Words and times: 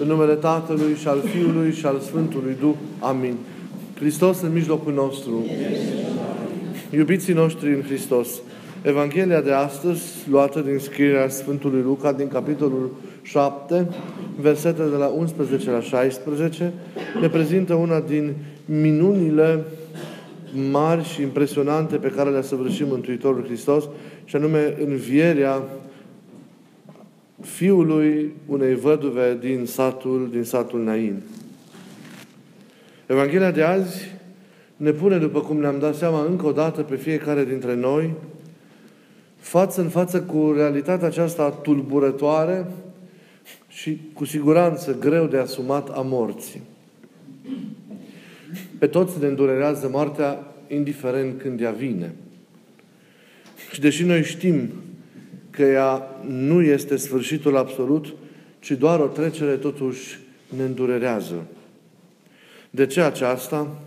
În 0.00 0.06
numele 0.06 0.34
Tatălui 0.34 0.94
și 0.94 1.08
al 1.08 1.22
Fiului 1.34 1.72
și 1.72 1.86
al 1.86 1.98
Sfântului 1.98 2.56
Duh. 2.60 2.74
Amin. 2.98 3.34
Hristos 3.98 4.40
în 4.40 4.52
mijlocul 4.52 4.92
nostru. 4.92 5.44
Iubiții 6.90 7.34
noștri 7.34 7.68
în 7.74 7.82
Hristos. 7.82 8.28
Evanghelia 8.82 9.40
de 9.40 9.52
astăzi, 9.52 10.02
luată 10.30 10.60
din 10.60 10.78
scrierea 10.78 11.28
Sfântului 11.28 11.82
Luca, 11.82 12.12
din 12.12 12.28
capitolul 12.28 12.90
7, 13.22 13.88
versetele 14.40 14.88
de 14.88 14.96
la 14.96 15.06
11 15.06 15.70
la 15.70 15.80
16, 15.80 16.72
ne 17.20 17.28
prezintă 17.28 17.74
una 17.74 18.00
din 18.00 18.34
minunile 18.64 19.64
mari 20.70 21.04
și 21.04 21.22
impresionante 21.22 21.96
pe 21.96 22.12
care 22.16 22.30
le-a 22.30 22.42
săvârșit 22.42 22.86
Mântuitorul 22.88 23.44
Hristos, 23.44 23.84
și 24.24 24.36
anume 24.36 24.74
învierea 24.86 25.62
fiului 27.40 28.32
unei 28.46 28.74
văduve 28.74 29.38
din 29.40 29.66
satul, 29.66 30.28
din 30.32 30.42
satul 30.44 30.82
Nain. 30.82 31.22
Evanghelia 33.06 33.50
de 33.50 33.62
azi 33.62 34.14
ne 34.76 34.90
pune, 34.90 35.18
după 35.18 35.40
cum 35.40 35.56
ne-am 35.56 35.78
dat 35.78 35.94
seama 35.94 36.24
încă 36.24 36.46
o 36.46 36.52
dată 36.52 36.82
pe 36.82 36.96
fiecare 36.96 37.44
dintre 37.44 37.74
noi, 37.74 38.14
față 39.36 39.80
în 39.80 39.88
față 39.88 40.22
cu 40.22 40.52
realitatea 40.56 41.06
aceasta 41.06 41.50
tulburătoare 41.50 42.66
și 43.68 44.00
cu 44.12 44.24
siguranță 44.24 44.96
greu 44.98 45.26
de 45.26 45.38
asumat 45.38 45.88
a 45.88 46.00
morții. 46.00 46.62
Pe 48.78 48.86
toți 48.86 49.20
ne 49.20 49.26
îndurerează 49.26 49.88
moartea, 49.88 50.54
indiferent 50.68 51.40
când 51.40 51.60
ea 51.60 51.70
vine. 51.70 52.14
Și 53.72 53.80
deși 53.80 54.04
noi 54.04 54.22
știm 54.22 54.70
că 55.56 55.62
ea 55.62 56.02
nu 56.28 56.62
este 56.62 56.96
sfârșitul 56.96 57.56
absolut, 57.56 58.14
ci 58.58 58.70
doar 58.70 59.00
o 59.00 59.06
trecere 59.06 59.56
totuși 59.56 60.18
ne 60.56 60.62
îndurerează. 60.62 61.46
De 62.70 62.86
ce 62.86 63.00
aceasta? 63.00 63.80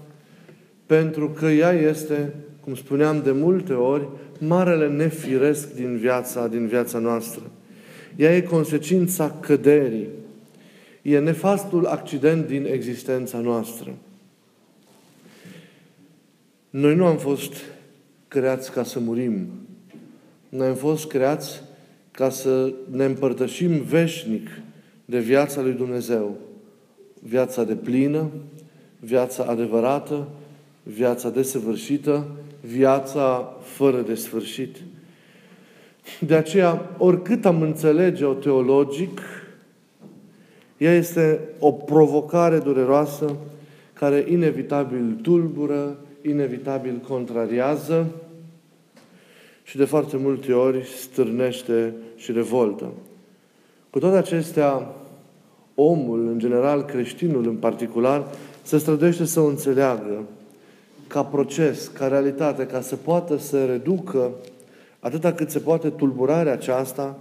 Pentru 0.86 1.30
că 1.30 1.45
ea 1.45 1.72
este, 1.72 2.34
cum 2.59 2.75
spuneam 2.75 3.22
de 3.23 3.31
multe 3.31 3.73
ori, 3.73 4.08
marele 4.40 4.88
nefiresc 4.88 5.73
din 5.73 5.97
viața, 5.97 6.47
din 6.47 6.67
viața 6.67 7.00
noastră. 7.00 7.42
Ea 8.16 8.36
e 8.36 8.42
consecința 8.42 9.38
căderii. 9.40 10.08
E 11.02 11.20
nefastul 11.20 11.86
accident 11.86 12.47
din 12.47 12.66
existența 12.66 13.38
noastră. 13.38 13.94
Noi 16.70 16.95
nu 16.95 17.06
am 17.06 17.17
fost 17.17 17.53
creați 18.28 18.72
ca 18.72 18.84
să 18.84 19.00
murim. 19.00 19.47
Noi 20.50 20.67
am 20.67 20.75
fost 20.75 21.08
creați 21.08 21.61
ca 22.11 22.30
să 22.30 22.73
ne 22.92 23.05
împărtășim 23.05 23.81
veșnic 23.81 24.47
de 25.06 25.19
viața 25.19 25.61
lui 25.61 25.72
Dumnezeu. 25.72 26.38
Viața 27.19 27.64
de 27.64 27.75
plină, 27.75 28.30
viața 29.00 29.44
adevărată, 29.44 30.28
viața 30.83 31.30
desăvârșită, 31.30 32.28
viața 32.61 33.56
fără 33.64 34.02
de 34.02 34.16
sfârșit. 34.16 34.75
De 36.19 36.36
aceea, 36.36 36.95
oricât 36.97 37.45
am 37.45 37.61
înțelege-o 37.61 38.34
teologic, 38.34 39.19
ea 40.78 40.94
este 40.94 41.39
o 41.59 41.72
provocare 41.72 42.58
dureroasă 42.58 43.36
care 43.94 44.25
inevitabil 44.28 45.19
tulbură, 45.22 45.97
inevitabil 46.22 47.02
contrariază 47.08 48.08
și 49.70 49.78
de 49.78 49.86
foarte 49.86 50.17
multe 50.17 50.53
ori 50.53 50.86
stârnește 50.86 51.94
și 52.16 52.31
revoltă. 52.31 52.92
Cu 53.89 54.00
toate 54.00 54.17
acestea, 54.17 54.95
omul, 55.75 56.28
în 56.28 56.39
general 56.39 56.86
creștinul 56.86 57.48
în 57.48 57.56
particular, 57.56 58.28
se 58.62 58.78
străduiește 58.78 59.25
să 59.25 59.40
o 59.40 59.47
înțeleagă 59.47 60.23
ca 61.08 61.23
proces, 61.23 61.88
ca 61.88 62.08
realitate, 62.08 62.66
ca 62.66 62.81
să 62.81 62.95
poată 62.95 63.38
să 63.38 63.66
reducă 63.66 64.31
atâta 65.00 65.34
cât 65.34 65.50
se 65.50 65.59
poate 65.59 65.90
tulburarea 65.90 66.53
aceasta 66.53 67.18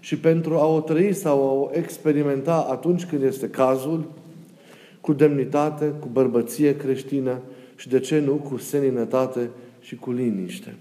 și 0.00 0.18
pentru 0.18 0.54
a 0.54 0.66
o 0.66 0.80
trăi 0.80 1.12
sau 1.12 1.48
a 1.48 1.52
o 1.52 1.70
experimenta 1.72 2.66
atunci 2.70 3.04
când 3.04 3.22
este 3.22 3.48
cazul, 3.48 4.04
cu 5.00 5.12
demnitate, 5.12 5.92
cu 6.00 6.08
bărbăție 6.12 6.76
creștină 6.76 7.38
și, 7.76 7.88
de 7.88 8.00
ce 8.00 8.18
nu, 8.18 8.32
cu 8.32 8.56
seninătate 8.56 9.50
și 9.80 9.96
cu 9.96 10.12
liniște. 10.12 10.74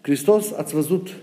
Hristos, 0.00 0.52
ați 0.52 0.74
văzut, 0.74 1.16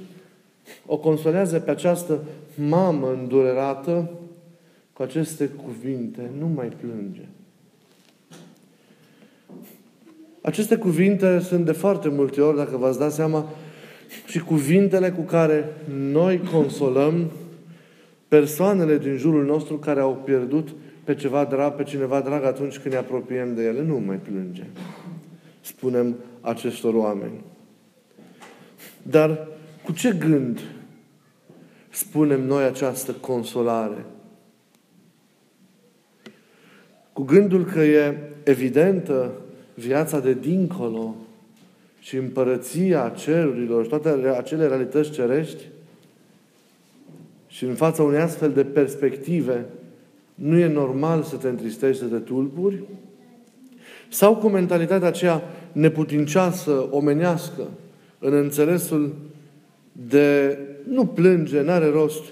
o 0.85 0.97
consolează 0.97 1.59
pe 1.59 1.71
această 1.71 2.23
mamă 2.55 3.11
îndurerată 3.11 4.09
cu 4.93 5.01
aceste 5.01 5.45
cuvinte, 5.47 6.29
nu 6.39 6.47
mai 6.47 6.67
plânge. 6.67 7.21
Aceste 10.41 10.75
cuvinte 10.75 11.39
sunt 11.39 11.65
de 11.65 11.71
foarte 11.71 12.09
multe 12.09 12.41
ori, 12.41 12.57
dacă 12.57 12.77
v-ați 12.77 12.99
dat 12.99 13.11
seama, 13.11 13.49
și 14.27 14.39
cuvintele 14.39 15.11
cu 15.11 15.21
care 15.21 15.73
noi 15.89 16.41
consolăm 16.51 17.31
persoanele 18.27 18.97
din 18.97 19.17
jurul 19.17 19.45
nostru 19.45 19.77
care 19.77 19.99
au 19.99 20.21
pierdut 20.23 20.69
pe 21.03 21.15
ceva 21.15 21.43
drag, 21.43 21.73
pe 21.73 21.83
cineva 21.83 22.21
drag 22.21 22.43
atunci 22.43 22.77
când 22.77 22.93
ne 22.93 22.99
apropiem 22.99 23.55
de 23.55 23.63
ele. 23.63 23.81
Nu 23.81 24.01
mai 24.05 24.15
plânge. 24.15 24.63
Spunem 25.61 26.15
acestor 26.41 26.93
oameni. 26.93 27.41
Dar 29.09 29.47
cu 29.83 29.91
ce 29.91 30.11
gând 30.11 30.59
spunem 31.89 32.45
noi 32.45 32.63
această 32.63 33.11
consolare? 33.11 34.05
Cu 37.13 37.23
gândul 37.23 37.65
că 37.65 37.79
e 37.79 38.17
evidentă 38.43 39.31
viața 39.73 40.19
de 40.19 40.33
dincolo 40.33 41.15
și 41.99 42.15
împărăția 42.15 43.09
cerurilor 43.09 43.83
și 43.83 43.89
toate 43.89 44.09
acele 44.37 44.67
realități 44.67 45.11
cerești 45.11 45.63
și 47.47 47.63
în 47.63 47.73
fața 47.73 48.03
unei 48.03 48.19
astfel 48.19 48.51
de 48.51 48.63
perspective 48.63 49.65
nu 50.35 50.57
e 50.57 50.67
normal 50.67 51.23
să 51.23 51.35
te 51.35 51.47
întristești, 51.47 52.01
să 52.01 52.07
te 52.07 52.17
tulburi? 52.17 52.83
Sau 54.09 54.35
cu 54.35 54.47
mentalitatea 54.47 55.07
aceea 55.07 55.41
neputincioasă, 55.71 56.87
omenească, 56.91 57.61
în 58.19 58.33
înțelesul 58.33 59.13
de 59.91 60.57
nu 60.89 61.05
plânge, 61.05 61.61
n-are 61.61 61.89
rost, 61.89 62.23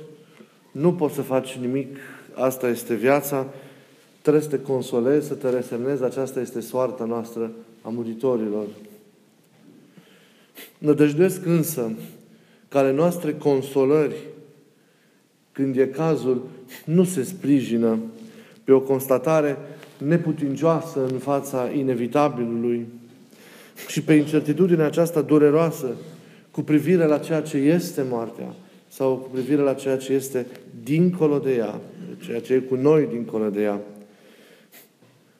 nu 0.71 0.93
poți 0.93 1.15
să 1.15 1.21
faci 1.21 1.53
nimic, 1.53 1.97
asta 2.33 2.67
este 2.67 2.93
viața, 2.93 3.47
trebuie 4.21 4.43
să 4.43 4.49
te 4.49 4.61
consolezi, 4.61 5.27
să 5.27 5.33
te 5.33 5.49
resemnezi, 5.49 6.03
aceasta 6.03 6.39
este 6.39 6.59
soarta 6.59 7.05
noastră 7.05 7.51
a 7.81 7.89
muritorilor. 7.89 8.65
Nădăjduiesc 10.77 11.45
însă 11.45 11.91
că 12.67 12.77
ale 12.77 12.91
noastre 12.91 13.33
consolări, 13.33 14.15
când 15.51 15.77
e 15.77 15.87
cazul, 15.87 16.47
nu 16.85 17.03
se 17.03 17.23
sprijină 17.23 17.99
pe 18.63 18.71
o 18.71 18.79
constatare 18.79 19.57
neputincioasă 19.97 21.05
în 21.11 21.17
fața 21.17 21.69
inevitabilului, 21.69 22.87
și 23.87 24.01
pe 24.01 24.13
incertitudinea 24.13 24.85
aceasta 24.85 25.21
dureroasă 25.21 25.95
cu 26.51 26.61
privire 26.61 27.05
la 27.05 27.17
ceea 27.17 27.41
ce 27.41 27.57
este 27.57 28.05
moartea 28.09 28.55
sau 28.87 29.15
cu 29.15 29.29
privire 29.29 29.61
la 29.61 29.73
ceea 29.73 29.97
ce 29.97 30.13
este 30.13 30.45
dincolo 30.83 31.39
de 31.39 31.55
ea, 31.55 31.79
ceea 32.25 32.39
ce 32.39 32.53
e 32.53 32.59
cu 32.59 32.75
noi 32.75 33.07
dincolo 33.11 33.49
de 33.49 33.61
ea. 33.61 33.81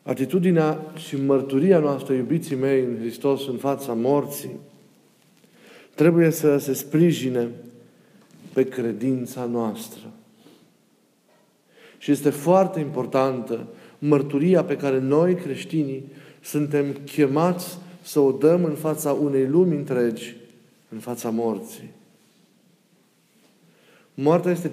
Atitudinea 0.03 0.79
și 0.95 1.15
mărturia 1.15 1.79
noastră, 1.79 2.13
iubiții 2.13 2.55
mei, 2.55 2.83
în 2.83 2.97
Hristos, 2.99 3.47
în 3.47 3.57
fața 3.57 3.93
morții, 3.93 4.59
trebuie 5.95 6.29
să 6.29 6.57
se 6.57 6.73
sprijine 6.73 7.47
pe 8.53 8.63
credința 8.63 9.45
noastră. 9.45 10.01
Și 11.97 12.11
este 12.11 12.29
foarte 12.29 12.79
importantă 12.79 13.67
mărturia 13.99 14.63
pe 14.63 14.77
care 14.77 14.99
noi, 14.99 15.35
creștinii, 15.35 16.03
suntem 16.41 16.85
chemați 17.05 17.77
să 18.03 18.19
o 18.19 18.31
dăm 18.31 18.63
în 18.63 18.73
fața 18.73 19.11
unei 19.11 19.47
lumi 19.47 19.75
întregi, 19.75 20.35
în 20.89 20.99
fața 20.99 21.29
morții. 21.29 21.89
Moartea 24.13 24.51
este 24.51 24.71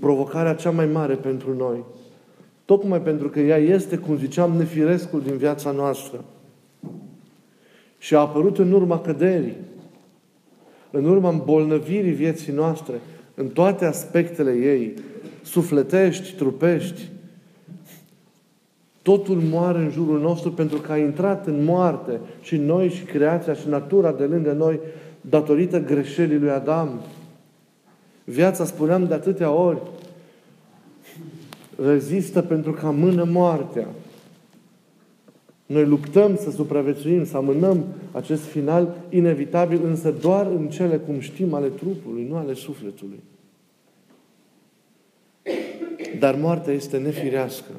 provocarea 0.00 0.54
cea 0.54 0.70
mai 0.70 0.86
mare 0.86 1.14
pentru 1.14 1.54
noi. 1.56 1.84
Tocmai 2.64 3.00
pentru 3.00 3.28
că 3.28 3.40
ea 3.40 3.56
este, 3.56 3.96
cum 3.96 4.18
ziceam, 4.18 4.56
nefirescul 4.56 5.22
din 5.22 5.36
viața 5.36 5.70
noastră. 5.70 6.24
Și 7.98 8.14
a 8.14 8.18
apărut 8.18 8.58
în 8.58 8.72
urma 8.72 9.00
căderii, 9.00 9.56
în 10.90 11.04
urma 11.04 11.28
îmbolnăvirii 11.28 12.12
vieții 12.12 12.52
noastre, 12.52 13.00
în 13.34 13.48
toate 13.48 13.84
aspectele 13.84 14.52
ei, 14.52 14.94
sufletești, 15.42 16.32
trupești, 16.32 17.08
Totul 19.06 19.40
moare 19.50 19.78
în 19.78 19.90
jurul 19.90 20.20
nostru 20.20 20.52
pentru 20.52 20.78
că 20.78 20.92
a 20.92 20.98
intrat 20.98 21.46
în 21.46 21.64
moarte 21.64 22.20
și 22.40 22.56
noi 22.56 22.88
și 22.88 23.02
creația 23.02 23.54
și 23.54 23.68
natura 23.68 24.12
de 24.12 24.24
lângă 24.24 24.52
noi 24.52 24.80
datorită 25.20 25.80
greșelii 25.80 26.38
lui 26.38 26.50
Adam. 26.50 27.00
Viața, 28.24 28.64
spuneam 28.64 29.06
de 29.06 29.14
atâtea 29.14 29.50
ori, 29.50 29.78
rezistă 31.84 32.42
pentru 32.42 32.72
că 32.72 32.86
amână 32.86 33.24
moartea. 33.24 33.86
Noi 35.66 35.84
luptăm 35.84 36.36
să 36.36 36.50
supraviețuim, 36.50 37.24
să 37.24 37.36
amânăm 37.36 37.84
acest 38.12 38.42
final 38.42 38.94
inevitabil, 39.08 39.80
însă 39.84 40.10
doar 40.10 40.46
în 40.46 40.68
cele, 40.68 40.96
cum 40.96 41.20
știm, 41.20 41.54
ale 41.54 41.68
trupului, 41.68 42.26
nu 42.28 42.36
ale 42.36 42.54
sufletului. 42.54 43.20
Dar 46.18 46.34
moartea 46.34 46.72
este 46.72 46.98
nefirească. 46.98 47.70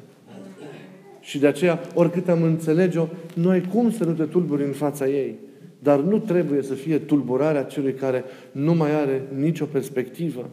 Și 1.28 1.38
de 1.38 1.46
aceea, 1.46 1.80
oricât 1.94 2.28
am 2.28 2.42
înțelege-o, 2.42 3.06
nu 3.34 3.48
ai 3.48 3.60
cum 3.60 3.90
să 3.90 4.04
nu 4.04 4.12
te 4.12 4.24
tulburi 4.24 4.64
în 4.64 4.72
fața 4.72 5.08
ei. 5.08 5.34
Dar 5.78 6.00
nu 6.00 6.18
trebuie 6.18 6.62
să 6.62 6.74
fie 6.74 6.98
tulburarea 6.98 7.62
celui 7.62 7.94
care 7.94 8.24
nu 8.52 8.74
mai 8.74 8.94
are 8.94 9.22
nicio 9.38 9.64
perspectivă. 9.64 10.50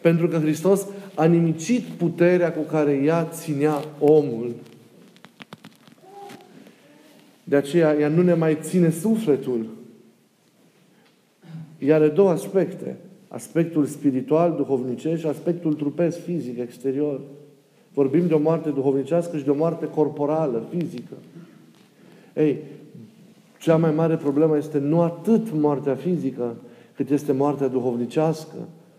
Pentru 0.00 0.28
că 0.28 0.38
Hristos 0.38 0.86
a 1.14 1.24
nimicit 1.24 1.82
puterea 1.82 2.52
cu 2.52 2.62
care 2.62 2.92
ea 2.92 3.24
ținea 3.24 3.84
omul. 3.98 4.54
De 7.44 7.56
aceea, 7.56 7.96
ea 7.98 8.08
nu 8.08 8.22
ne 8.22 8.34
mai 8.34 8.58
ține 8.60 8.90
sufletul. 8.90 9.68
Ea 11.78 11.94
are 11.94 12.08
două 12.08 12.30
aspecte. 12.30 12.96
Aspectul 13.28 13.84
spiritual, 13.84 14.54
duhovnicesc 14.56 15.20
și 15.20 15.26
aspectul 15.26 15.74
trupesc, 15.74 16.24
fizic, 16.24 16.58
exterior. 16.58 17.20
Vorbim 17.94 18.26
de 18.26 18.34
o 18.34 18.38
moarte 18.38 18.70
duhovnicească 18.70 19.36
și 19.36 19.44
de 19.44 19.50
o 19.50 19.54
moarte 19.54 19.86
corporală, 19.86 20.66
fizică. 20.70 21.14
Ei, 22.36 22.58
cea 23.58 23.76
mai 23.76 23.90
mare 23.90 24.16
problemă 24.16 24.56
este 24.56 24.78
nu 24.78 25.00
atât 25.00 25.52
moartea 25.52 25.94
fizică, 25.94 26.56
cât 26.94 27.10
este 27.10 27.32
moartea 27.32 27.68
duhovnicească, 27.68 28.56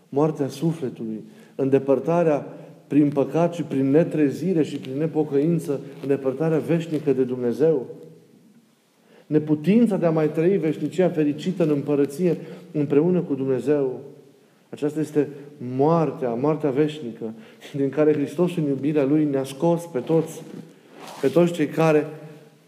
moartea 0.08 0.48
sufletului, 0.48 1.24
îndepărtarea 1.54 2.46
prin 2.86 3.10
păcat 3.10 3.54
și 3.54 3.62
prin 3.62 3.90
netrezire 3.90 4.62
și 4.62 4.76
prin 4.76 4.96
nepocăință, 4.98 5.80
îndepărtarea 6.02 6.58
veșnică 6.58 7.12
de 7.12 7.22
Dumnezeu. 7.22 7.86
Neputința 9.26 9.96
de 9.96 10.06
a 10.06 10.10
mai 10.10 10.30
trăi 10.30 10.56
veșnicia 10.56 11.08
fericită 11.08 11.62
în 11.62 11.70
împărăție 11.70 12.36
împreună 12.72 13.20
cu 13.20 13.34
Dumnezeu. 13.34 14.00
Aceasta 14.72 15.00
este 15.00 15.28
moartea, 15.76 16.28
moartea 16.28 16.70
veșnică, 16.70 17.32
din 17.76 17.88
care 17.88 18.12
Hristos 18.12 18.56
în 18.56 18.64
iubirea 18.64 19.04
Lui 19.04 19.28
ne-a 19.30 19.44
scos 19.44 19.82
pe 19.92 19.98
toți, 19.98 20.42
pe 21.20 21.28
toți 21.28 21.52
cei 21.52 21.66
care 21.66 22.06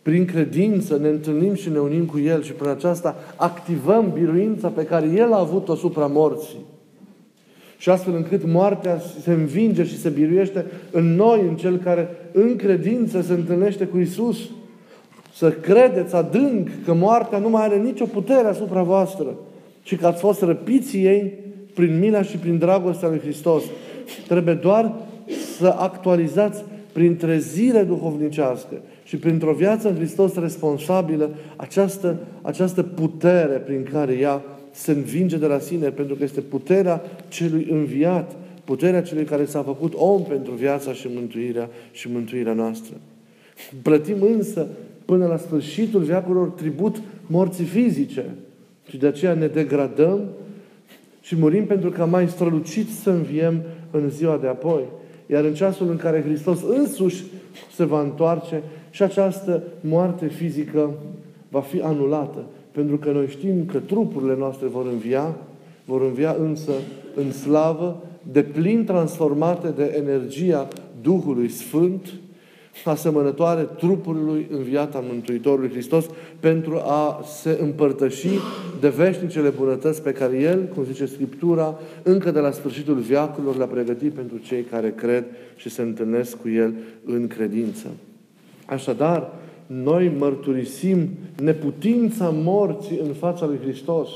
prin 0.03 0.25
credință 0.25 0.97
ne 0.97 1.09
întâlnim 1.09 1.55
și 1.55 1.69
ne 1.69 1.79
unim 1.79 2.05
cu 2.05 2.19
El 2.19 2.43
și 2.43 2.53
prin 2.53 2.71
aceasta 2.71 3.17
activăm 3.37 4.11
biruința 4.13 4.69
pe 4.69 4.85
care 4.85 5.07
El 5.07 5.33
a 5.33 5.39
avut-o 5.39 5.73
asupra 5.73 6.07
morții. 6.07 6.59
Și 7.79 7.91
astfel 7.91 8.15
încât 8.15 8.45
moartea 8.47 9.01
se 9.21 9.33
învinge 9.33 9.85
și 9.85 9.99
se 9.99 10.09
biruiește 10.09 10.65
în 10.91 11.15
noi, 11.15 11.41
în 11.41 11.57
Cel 11.57 11.77
care 11.77 12.09
în 12.33 12.57
credință 12.57 13.21
se 13.21 13.33
întâlnește 13.33 13.85
cu 13.87 13.99
Isus. 13.99 14.39
Să 15.35 15.51
credeți 15.51 16.15
adânc 16.15 16.69
că 16.85 16.95
moartea 16.95 17.39
nu 17.39 17.49
mai 17.49 17.65
are 17.65 17.77
nicio 17.77 18.05
putere 18.05 18.49
asupra 18.49 18.83
voastră 18.83 19.35
și 19.83 19.97
că 19.97 20.07
ați 20.07 20.21
fost 20.21 20.43
răpiți 20.43 20.97
ei 20.97 21.43
prin 21.75 21.99
mila 21.99 22.23
și 22.23 22.37
prin 22.37 22.59
dragostea 22.59 23.09
lui 23.09 23.19
Hristos. 23.19 23.63
Trebuie 24.29 24.55
doar 24.55 24.95
să 25.59 25.67
actualizați 25.79 26.65
prin 26.93 27.17
trezire 27.17 27.83
duhovnicească 27.83 28.75
și 29.05 29.17
printr-o 29.17 29.53
viață 29.53 29.89
în 29.89 29.95
Hristos 29.95 30.35
responsabilă 30.35 31.31
această, 31.57 32.17
această 32.43 32.83
putere 32.83 33.57
prin 33.57 33.87
care 33.93 34.13
ea 34.13 34.43
se 34.71 34.93
învinge 34.93 35.37
de 35.37 35.47
la 35.47 35.59
sine, 35.59 35.89
pentru 35.89 36.15
că 36.15 36.25
este 36.25 36.41
puterea 36.41 37.03
celui 37.29 37.67
înviat, 37.71 38.33
puterea 38.65 39.03
celui 39.03 39.25
care 39.25 39.45
s-a 39.45 39.63
făcut 39.63 39.93
om 39.97 40.23
pentru 40.23 40.53
viața 40.53 40.93
și 40.93 41.09
mântuirea 41.15 41.69
și 41.91 42.09
mântuirea 42.13 42.53
noastră. 42.53 42.95
Plătim 43.83 44.23
însă 44.23 44.67
până 45.05 45.27
la 45.27 45.37
sfârșitul 45.37 46.01
veacurilor 46.01 46.49
tribut 46.49 47.03
morții 47.27 47.65
fizice. 47.65 48.25
Și 48.89 48.97
de 48.97 49.07
aceea 49.07 49.35
ne 49.35 49.47
degradăm 49.47 50.21
și 51.25 51.37
murim 51.37 51.67
pentru 51.67 51.91
ca 51.91 52.05
mai 52.05 52.29
strălucit 52.29 52.89
să 52.91 53.11
înviem 53.11 53.63
în 53.91 54.11
ziua 54.11 54.37
de 54.37 54.47
apoi. 54.47 54.83
Iar 55.27 55.45
în 55.45 55.55
ceasul 55.55 55.91
în 55.91 55.97
care 55.97 56.23
Hristos 56.23 56.59
însuși 56.63 57.25
se 57.75 57.85
va 57.85 58.01
întoarce 58.01 58.63
și 58.91 59.03
această 59.03 59.63
moarte 59.81 60.27
fizică 60.27 60.91
va 61.49 61.61
fi 61.61 61.81
anulată. 61.81 62.45
Pentru 62.71 62.97
că 62.97 63.11
noi 63.11 63.27
știm 63.27 63.67
că 63.67 63.79
trupurile 63.79 64.37
noastre 64.39 64.67
vor 64.67 64.87
învia, 64.87 65.37
vor 65.85 66.03
învia 66.03 66.37
însă 66.41 66.73
în 67.15 67.33
slavă, 67.33 68.03
de 68.33 68.43
plin 68.43 68.85
transformate 68.85 69.69
de 69.69 69.95
energia 69.97 70.69
Duhului 71.03 71.49
Sfânt, 71.49 72.13
asemănătoare 72.85 73.69
trupului 73.79 74.47
înviat 74.51 74.95
al 74.95 75.05
Mântuitorului 75.11 75.71
Hristos 75.71 76.07
pentru 76.41 76.81
a 76.85 77.21
se 77.25 77.59
împărtăși 77.61 78.29
de 78.81 78.89
veșnicele 78.89 79.49
bunătăți 79.49 80.03
pe 80.03 80.13
care 80.13 80.41
El, 80.41 80.65
cum 80.75 80.85
zice 80.85 81.07
Scriptura, 81.07 81.79
încă 82.03 82.31
de 82.31 82.39
la 82.39 82.51
sfârșitul 82.51 82.95
viacurilor 82.95 83.57
le-a 83.57 83.67
pregătit 83.67 84.13
pentru 84.13 84.37
cei 84.39 84.63
care 84.63 84.93
cred 84.97 85.25
și 85.57 85.69
se 85.69 85.83
întâlnesc 85.83 86.41
cu 86.41 86.49
El 86.49 86.75
în 87.05 87.27
credință. 87.27 87.87
Așadar, 88.67 89.33
noi 89.67 90.13
mărturisim 90.19 91.09
neputința 91.43 92.35
morții 92.35 93.01
în 93.07 93.13
fața 93.13 93.47
lui 93.47 93.59
Hristos. 93.63 94.09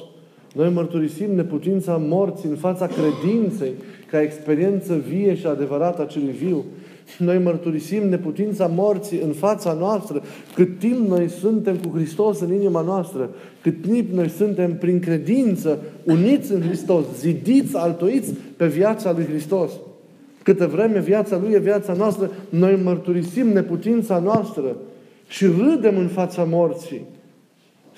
Noi 0.54 0.70
mărturisim 0.70 1.34
neputința 1.34 1.96
morții 1.96 2.48
în 2.48 2.56
fața 2.56 2.86
credinței 2.86 3.72
ca 4.10 4.22
experiență 4.22 4.94
vie 5.08 5.34
și 5.34 5.46
adevărată 5.46 6.02
a 6.02 6.06
celui 6.06 6.32
viu. 6.32 6.64
Noi 7.18 7.38
mărturisim 7.38 8.08
neputința 8.08 8.66
morții 8.66 9.20
în 9.20 9.32
fața 9.32 9.72
noastră, 9.72 10.22
cât 10.54 10.78
timp 10.78 11.08
noi 11.08 11.28
suntem 11.28 11.76
cu 11.76 11.96
Hristos 11.96 12.40
în 12.40 12.52
inima 12.52 12.80
noastră, 12.80 13.30
cât 13.62 13.82
timp 13.82 14.12
noi 14.12 14.28
suntem 14.28 14.76
prin 14.76 15.00
credință 15.00 15.78
uniți 16.04 16.52
în 16.52 16.60
Hristos, 16.60 17.04
zidiți, 17.18 17.76
altoiți 17.76 18.32
pe 18.56 18.66
viața 18.66 19.12
lui 19.12 19.24
Hristos. 19.24 19.70
Câtă 20.42 20.66
vreme 20.66 21.00
viața 21.00 21.38
Lui 21.38 21.52
e 21.52 21.58
viața 21.58 21.92
noastră, 21.92 22.30
noi 22.48 22.80
mărturisim 22.82 23.48
neputința 23.48 24.18
noastră 24.18 24.76
și 25.28 25.46
râdem 25.46 25.98
în 25.98 26.06
fața 26.06 26.44
morții 26.44 27.00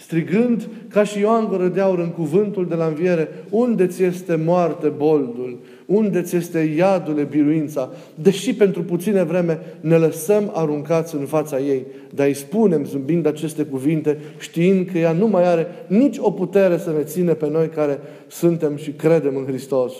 strigând 0.00 0.68
ca 0.88 1.04
și 1.04 1.18
Ioan 1.18 1.46
Gură 1.48 1.68
de 1.68 1.80
Aur 1.80 1.98
în 1.98 2.10
cuvântul 2.10 2.66
de 2.68 2.74
la 2.74 2.84
înviere, 2.84 3.28
unde 3.50 3.86
ți 3.86 4.02
este 4.02 4.40
moarte 4.44 4.88
boldul? 4.88 5.58
Unde 5.86 6.22
ți 6.22 6.36
este 6.36 6.58
iadule 6.58 7.22
biruința? 7.22 7.90
Deși 8.14 8.54
pentru 8.54 8.82
puține 8.82 9.22
vreme 9.22 9.58
ne 9.80 9.96
lăsăm 9.96 10.50
aruncați 10.54 11.14
în 11.14 11.24
fața 11.24 11.58
ei, 11.58 11.86
dar 12.14 12.26
îi 12.26 12.34
spunem, 12.34 12.84
zâmbind 12.84 13.26
aceste 13.26 13.62
cuvinte, 13.62 14.18
știind 14.38 14.88
că 14.92 14.98
ea 14.98 15.12
nu 15.12 15.28
mai 15.28 15.46
are 15.46 15.66
nici 15.86 16.16
o 16.20 16.30
putere 16.30 16.78
să 16.78 16.92
ne 16.96 17.02
ține 17.02 17.32
pe 17.32 17.48
noi 17.48 17.68
care 17.68 17.98
suntem 18.28 18.76
și 18.76 18.90
credem 18.90 19.36
în 19.36 19.44
Hristos. 19.44 19.92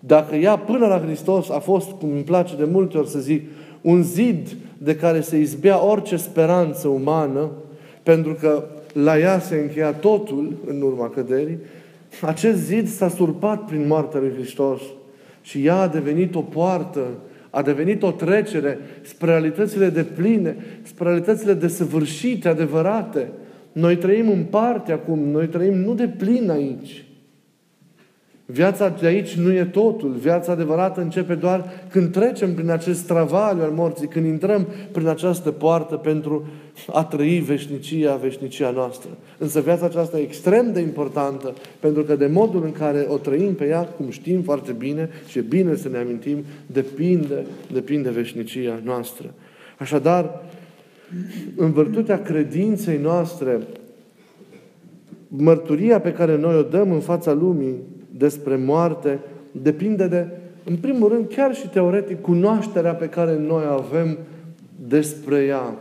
Dacă 0.00 0.36
ea 0.36 0.56
până 0.56 0.86
la 0.86 1.00
Hristos 1.00 1.50
a 1.50 1.58
fost, 1.58 1.90
cum 1.90 2.10
îmi 2.12 2.22
place 2.22 2.56
de 2.56 2.64
multe 2.64 2.98
ori 2.98 3.08
să 3.08 3.18
zic, 3.18 3.42
un 3.80 4.02
zid 4.02 4.56
de 4.78 4.96
care 4.96 5.20
se 5.20 5.38
izbea 5.38 5.84
orice 5.84 6.16
speranță 6.16 6.88
umană, 6.88 7.50
pentru 8.02 8.32
că 8.40 8.64
la 9.02 9.18
ea 9.18 9.38
se 9.38 9.56
încheia 9.56 9.92
totul 9.92 10.56
în 10.66 10.82
urma 10.82 11.08
căderii, 11.10 11.58
acest 12.20 12.58
zid 12.58 12.88
s-a 12.88 13.08
surpat 13.08 13.64
prin 13.64 13.86
moartea 13.86 14.20
lui 14.20 14.32
Hristos 14.34 14.80
și 15.42 15.66
ea 15.66 15.76
a 15.76 15.88
devenit 15.88 16.34
o 16.34 16.40
poartă, 16.40 17.06
a 17.50 17.62
devenit 17.62 18.02
o 18.02 18.10
trecere 18.10 18.78
spre 19.02 19.30
realitățile 19.30 19.88
de 19.88 20.02
pline, 20.02 20.56
spre 20.82 21.04
realitățile 21.04 21.54
desăvârșite, 21.54 22.48
adevărate. 22.48 23.28
Noi 23.72 23.96
trăim 23.96 24.28
în 24.28 24.42
parte 24.42 24.92
acum, 24.92 25.18
noi 25.18 25.46
trăim 25.46 25.74
nu 25.74 25.94
de 25.94 26.08
plin 26.08 26.50
aici, 26.50 27.04
Viața 28.48 28.88
de 28.88 29.06
aici 29.06 29.34
nu 29.34 29.52
e 29.52 29.64
totul. 29.64 30.10
Viața 30.10 30.52
adevărată 30.52 31.00
începe 31.00 31.34
doar 31.34 31.64
când 31.90 32.12
trecem 32.12 32.54
prin 32.54 32.70
acest 32.70 33.06
travaliu 33.06 33.62
al 33.62 33.70
morții, 33.70 34.08
când 34.08 34.26
intrăm 34.26 34.66
prin 34.92 35.06
această 35.06 35.50
poartă 35.50 35.96
pentru 35.96 36.46
a 36.92 37.04
trăi 37.04 37.38
veșnicia, 37.38 38.16
veșnicia 38.16 38.70
noastră. 38.70 39.10
Însă 39.38 39.60
viața 39.60 39.84
aceasta 39.84 40.18
e 40.18 40.22
extrem 40.22 40.72
de 40.72 40.80
importantă, 40.80 41.54
pentru 41.80 42.02
că 42.02 42.16
de 42.16 42.26
modul 42.26 42.64
în 42.64 42.72
care 42.72 43.06
o 43.08 43.16
trăim 43.16 43.54
pe 43.54 43.66
ea, 43.66 43.82
cum 43.82 44.10
știm 44.10 44.42
foarte 44.42 44.72
bine 44.72 45.08
și 45.28 45.38
e 45.38 45.40
bine 45.40 45.74
să 45.74 45.88
ne 45.88 45.98
amintim, 45.98 46.44
depinde, 46.66 47.46
depinde 47.72 48.10
veșnicia 48.10 48.80
noastră. 48.84 49.34
Așadar, 49.78 50.44
în 51.56 51.72
virtutea 51.72 52.22
credinței 52.22 52.98
noastre, 52.98 53.60
mărturia 55.28 56.00
pe 56.00 56.12
care 56.12 56.36
noi 56.36 56.56
o 56.56 56.62
dăm 56.62 56.92
în 56.92 57.00
fața 57.00 57.32
lumii 57.32 57.74
despre 58.18 58.56
moarte 58.56 59.18
depinde 59.62 60.06
de, 60.06 60.26
în 60.64 60.76
primul 60.76 61.08
rând, 61.08 61.28
chiar 61.28 61.54
și 61.54 61.68
teoretic, 61.68 62.20
cunoașterea 62.20 62.94
pe 62.94 63.08
care 63.08 63.38
noi 63.38 63.64
avem 63.68 64.18
despre 64.88 65.44
ea. 65.44 65.74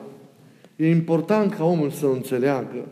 E 0.75 0.89
important 0.89 1.53
ca 1.53 1.65
omul 1.65 1.89
să 1.89 2.05
o 2.05 2.11
înțeleagă, 2.11 2.85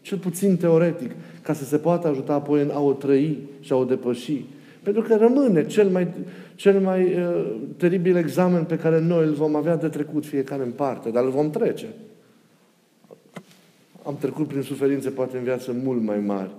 cel 0.00 0.18
puțin 0.18 0.56
teoretic, 0.56 1.10
ca 1.42 1.52
să 1.52 1.64
se 1.64 1.76
poată 1.76 2.08
ajuta 2.08 2.32
apoi 2.32 2.62
în 2.62 2.70
a 2.70 2.80
o 2.80 2.92
trăi 2.92 3.38
și 3.60 3.72
a 3.72 3.76
o 3.76 3.84
depăși. 3.84 4.44
Pentru 4.82 5.02
că 5.02 5.16
rămâne 5.16 5.66
cel 5.66 5.88
mai, 5.88 6.08
cel 6.54 6.80
mai 6.80 7.02
uh, 7.02 7.46
teribil 7.76 8.16
examen 8.16 8.64
pe 8.64 8.76
care 8.76 9.00
noi 9.00 9.26
îl 9.26 9.32
vom 9.32 9.56
avea 9.56 9.76
de 9.76 9.88
trecut 9.88 10.26
fiecare 10.26 10.62
în 10.62 10.70
parte, 10.70 11.10
dar 11.10 11.24
îl 11.24 11.30
vom 11.30 11.50
trece. 11.50 11.86
Am 14.02 14.16
trecut 14.20 14.48
prin 14.48 14.62
suferințe 14.62 15.10
poate 15.10 15.36
în 15.36 15.42
viață 15.42 15.76
mult 15.84 16.02
mai 16.02 16.18
mari 16.18 16.50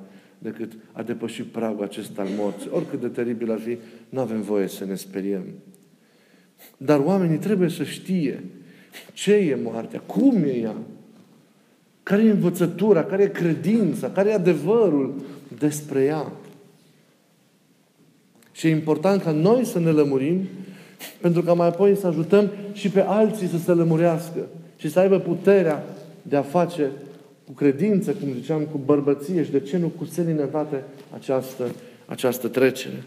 decât 0.45 0.71
a 0.91 1.03
depăși 1.03 1.43
pragul 1.43 1.83
acesta 1.83 2.21
al 2.21 2.27
morții. 2.37 2.69
Oricât 2.73 3.01
de 3.01 3.07
teribil 3.07 3.51
ar 3.51 3.59
fi, 3.59 3.77
nu 4.09 4.19
avem 4.19 4.41
voie 4.41 4.67
să 4.67 4.85
ne 4.85 4.95
speriem. 4.95 5.43
Dar 6.77 6.99
oamenii 6.99 7.37
trebuie 7.37 7.69
să 7.69 7.83
știe 7.83 8.43
ce 9.13 9.33
e 9.33 9.57
moartea, 9.63 9.99
cum 9.99 10.43
e 10.43 10.57
ea, 10.57 10.75
care 12.03 12.23
e 12.23 12.29
învățătura, 12.29 13.03
care 13.03 13.23
e 13.23 13.27
credința, 13.27 14.09
care 14.09 14.29
e 14.29 14.33
adevărul 14.33 15.13
despre 15.57 16.03
ea. 16.03 16.31
Și 18.51 18.67
e 18.67 18.69
important 18.69 19.21
ca 19.21 19.31
noi 19.31 19.65
să 19.65 19.79
ne 19.79 19.89
lămurim, 19.89 20.47
pentru 21.21 21.41
ca 21.41 21.53
mai 21.53 21.67
apoi 21.67 21.95
să 21.95 22.07
ajutăm 22.07 22.51
și 22.73 22.89
pe 22.89 23.01
alții 23.01 23.47
să 23.47 23.57
se 23.57 23.71
lămurească 23.71 24.47
și 24.77 24.89
să 24.89 24.99
aibă 24.99 25.19
puterea 25.19 25.83
de 26.21 26.35
a 26.35 26.41
face 26.41 26.91
cu 27.45 27.51
credință, 27.51 28.11
cum 28.11 28.33
ziceam, 28.33 28.61
cu 28.61 28.77
bărbăție 28.85 29.43
și 29.43 29.51
de 29.51 29.59
ce 29.59 29.77
nu 29.77 29.87
cu 29.87 30.05
seninătate 30.05 30.83
această, 31.13 31.71
această 32.05 32.47
trecere. 32.47 33.03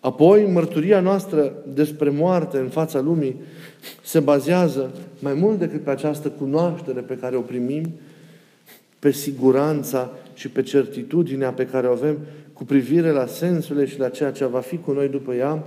Apoi, 0.00 0.46
mărturia 0.46 1.00
noastră 1.00 1.52
despre 1.74 2.10
moarte 2.10 2.58
în 2.58 2.68
fața 2.68 3.00
lumii 3.00 3.36
se 4.02 4.20
bazează 4.20 4.90
mai 5.18 5.34
mult 5.34 5.58
decât 5.58 5.82
pe 5.82 5.90
această 5.90 6.28
cunoaștere 6.28 7.00
pe 7.00 7.16
care 7.16 7.36
o 7.36 7.40
primim, 7.40 7.92
pe 8.98 9.10
siguranța 9.10 10.12
și 10.34 10.48
pe 10.48 10.62
certitudinea 10.62 11.52
pe 11.52 11.66
care 11.66 11.86
o 11.86 11.90
avem 11.90 12.18
cu 12.52 12.64
privire 12.64 13.10
la 13.10 13.26
sensurile 13.26 13.86
și 13.86 13.98
la 13.98 14.08
ceea 14.08 14.30
ce 14.30 14.44
va 14.44 14.60
fi 14.60 14.78
cu 14.78 14.92
noi 14.92 15.08
după 15.08 15.34
ea, 15.34 15.64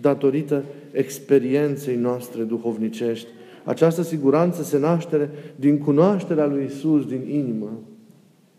datorită 0.00 0.64
experienței 0.92 1.96
noastre 1.96 2.42
duhovnicești. 2.42 3.28
Această 3.68 4.02
siguranță 4.02 4.62
se 4.62 4.78
naște 4.78 5.28
din 5.56 5.78
cunoașterea 5.78 6.46
lui 6.46 6.64
Isus 6.64 7.06
din 7.06 7.20
inimă, 7.28 7.78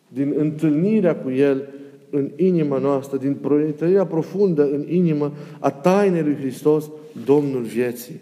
din 0.07 0.33
întâlnirea 0.37 1.15
cu 1.15 1.31
El 1.31 1.63
în 2.09 2.29
inima 2.35 2.77
noastră, 2.77 3.17
din 3.17 3.33
proiectarea 3.33 4.05
profundă 4.05 4.63
în 4.63 4.85
inimă 4.87 5.33
a 5.59 5.69
tainei 5.69 6.21
lui 6.21 6.35
Hristos, 6.35 6.89
Domnul 7.25 7.61
vieții. 7.61 8.19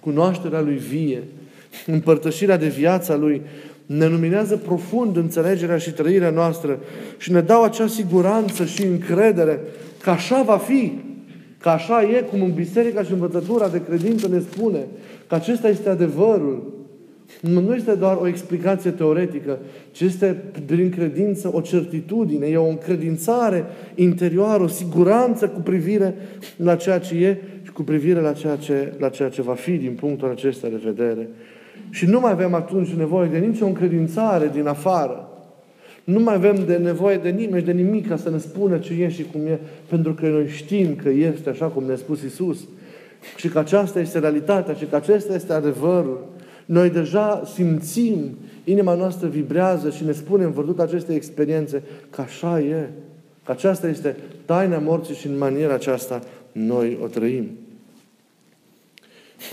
Cunoașterea 0.00 0.60
Lui 0.60 0.76
vie, 0.76 1.22
împărtășirea 1.86 2.56
de 2.56 2.68
viața 2.68 3.16
Lui, 3.16 3.42
ne 3.86 4.06
luminează 4.06 4.56
profund 4.56 5.16
înțelegerea 5.16 5.78
și 5.78 5.92
trăirea 5.92 6.30
noastră 6.30 6.78
și 7.18 7.32
ne 7.32 7.40
dau 7.40 7.62
acea 7.62 7.86
siguranță 7.86 8.64
și 8.64 8.84
încredere 8.84 9.60
că 10.02 10.10
așa 10.10 10.42
va 10.42 10.56
fi, 10.56 10.92
că 11.62 11.68
așa 11.68 12.02
e, 12.02 12.20
cum 12.20 12.42
în 12.42 12.52
biserica 12.52 13.02
și 13.02 13.12
învățătura 13.12 13.68
de 13.68 13.82
credință 13.82 14.28
ne 14.28 14.38
spune, 14.38 14.86
că 15.26 15.34
acesta 15.34 15.68
este 15.68 15.88
adevărul. 15.88 16.80
Nu 17.40 17.74
este 17.74 17.94
doar 17.94 18.18
o 18.20 18.26
explicație 18.26 18.90
teoretică, 18.90 19.58
ci 19.90 20.00
este 20.00 20.42
prin 20.66 20.90
credință 20.90 21.50
o 21.52 21.60
certitudine, 21.60 22.46
e 22.46 22.56
o 22.56 22.68
încredințare 22.68 23.64
interioară, 23.94 24.62
o 24.62 24.66
siguranță 24.66 25.48
cu 25.48 25.60
privire 25.60 26.14
la 26.56 26.76
ceea 26.76 26.98
ce 26.98 27.14
e 27.14 27.36
și 27.62 27.72
cu 27.72 27.82
privire 27.82 28.20
la 28.20 28.32
ceea 28.32 28.56
ce, 28.56 28.92
la 28.98 29.08
ceea 29.08 29.28
ce 29.28 29.42
va 29.42 29.54
fi 29.54 29.72
din 29.72 29.96
punctul 30.00 30.30
acesta 30.30 30.68
de 30.68 30.80
vedere. 30.84 31.28
Și 31.90 32.06
nu 32.06 32.20
mai 32.20 32.32
avem 32.32 32.54
atunci 32.54 32.88
nevoie 32.88 33.28
de 33.28 33.38
nicio 33.38 33.66
încredințare 33.66 34.50
din 34.52 34.66
afară. 34.66 35.31
Nu 36.04 36.20
mai 36.20 36.34
avem 36.34 36.64
de 36.66 36.76
nevoie 36.76 37.16
de 37.16 37.28
nimeni, 37.28 37.64
de 37.64 37.72
nimic 37.72 38.08
ca 38.08 38.16
să 38.16 38.30
ne 38.30 38.38
spună 38.38 38.78
ce 38.78 38.92
e 38.92 39.08
și 39.08 39.26
cum 39.32 39.46
e, 39.46 39.58
pentru 39.88 40.14
că 40.14 40.26
noi 40.28 40.48
știm 40.48 40.96
că 40.96 41.08
este 41.08 41.50
așa 41.50 41.66
cum 41.66 41.84
ne-a 41.84 41.96
spus 41.96 42.22
Isus. 42.22 42.58
Și 43.36 43.48
că 43.48 43.58
aceasta 43.58 44.00
este 44.00 44.18
realitatea 44.18 44.74
și 44.74 44.84
că 44.84 44.96
acesta 44.96 45.34
este 45.34 45.52
adevărul. 45.52 46.26
Noi 46.64 46.90
deja 46.90 47.42
simțim, 47.54 48.36
inima 48.64 48.94
noastră 48.94 49.28
vibrează 49.28 49.90
și 49.90 50.04
ne 50.04 50.12
spunem, 50.12 50.52
văzut 50.52 50.80
aceste 50.80 51.14
experiențe, 51.14 51.82
că 52.10 52.20
așa 52.20 52.60
e. 52.60 52.88
Că 53.44 53.52
aceasta 53.52 53.88
este 53.88 54.16
taina 54.44 54.78
morții 54.78 55.14
și 55.14 55.26
în 55.26 55.38
maniera 55.38 55.74
aceasta 55.74 56.20
noi 56.52 56.98
o 57.02 57.06
trăim. 57.06 57.50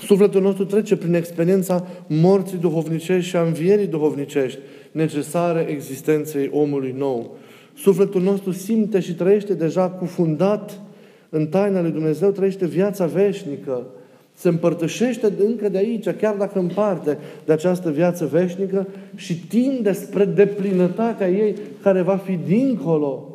Sufletul 0.05 0.41
nostru 0.41 0.65
trece 0.65 0.95
prin 0.95 1.13
experiența 1.13 1.87
morții 2.07 2.57
duhovnicești 2.57 3.29
și 3.29 3.35
a 3.35 3.41
învierii 3.41 3.87
duhovnicești 3.87 4.59
necesare 4.91 5.65
existenței 5.69 6.49
omului 6.53 6.95
nou. 6.97 7.37
Sufletul 7.77 8.21
nostru 8.21 8.51
simte 8.51 8.99
și 8.99 9.13
trăiește 9.13 9.53
deja 9.53 9.89
cufundat 9.89 10.81
în 11.29 11.47
taina 11.47 11.81
lui 11.81 11.91
Dumnezeu, 11.91 12.31
trăiește 12.31 12.65
viața 12.65 13.05
veșnică. 13.05 13.85
Se 14.33 14.47
împărtășește 14.47 15.33
încă 15.45 15.69
de 15.69 15.77
aici, 15.77 16.09
chiar 16.09 16.35
dacă 16.35 16.59
împarte 16.59 17.17
de 17.45 17.51
această 17.51 17.91
viață 17.91 18.25
veșnică 18.25 18.87
și 19.15 19.35
tinde 19.47 19.91
spre 19.91 20.25
deplinătatea 20.25 21.29
ei 21.29 21.55
care 21.81 22.01
va 22.01 22.17
fi 22.17 22.39
dincolo 22.45 23.29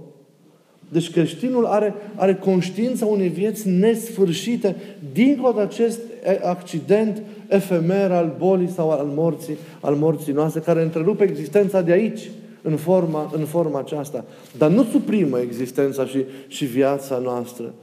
deci 0.95 1.11
creștinul 1.11 1.65
are, 1.65 1.95
are 2.15 2.35
conștiința 2.35 3.07
unei 3.07 3.29
vieți 3.29 3.69
nesfârșite, 3.69 4.77
dincolo 5.13 5.53
de 5.53 5.61
acest 5.61 6.01
accident 6.43 7.23
efemer 7.49 8.11
al 8.11 8.35
bolii 8.39 8.71
sau 8.71 8.91
al 8.91 9.07
morții, 9.15 9.57
al 9.81 9.95
morții 9.95 10.33
noastre, 10.33 10.61
care 10.61 10.83
întrerupe 10.83 11.25
existența 11.25 11.81
de 11.81 11.93
aici, 11.93 12.31
în 12.63 12.77
forma, 12.77 13.31
în 13.35 13.45
forma 13.45 13.79
aceasta. 13.79 14.25
Dar 14.59 14.71
nu 14.71 14.85
suprimă 14.85 15.39
existența 15.39 16.07
și, 16.07 16.25
și 16.47 16.65
viața 16.65 17.19
noastră. 17.19 17.75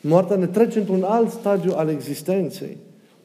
Moartea 0.00 0.36
ne 0.36 0.46
trece 0.46 0.78
într-un 0.78 1.02
alt 1.02 1.30
stadiu 1.30 1.72
al 1.74 1.88
existenței. 1.88 2.76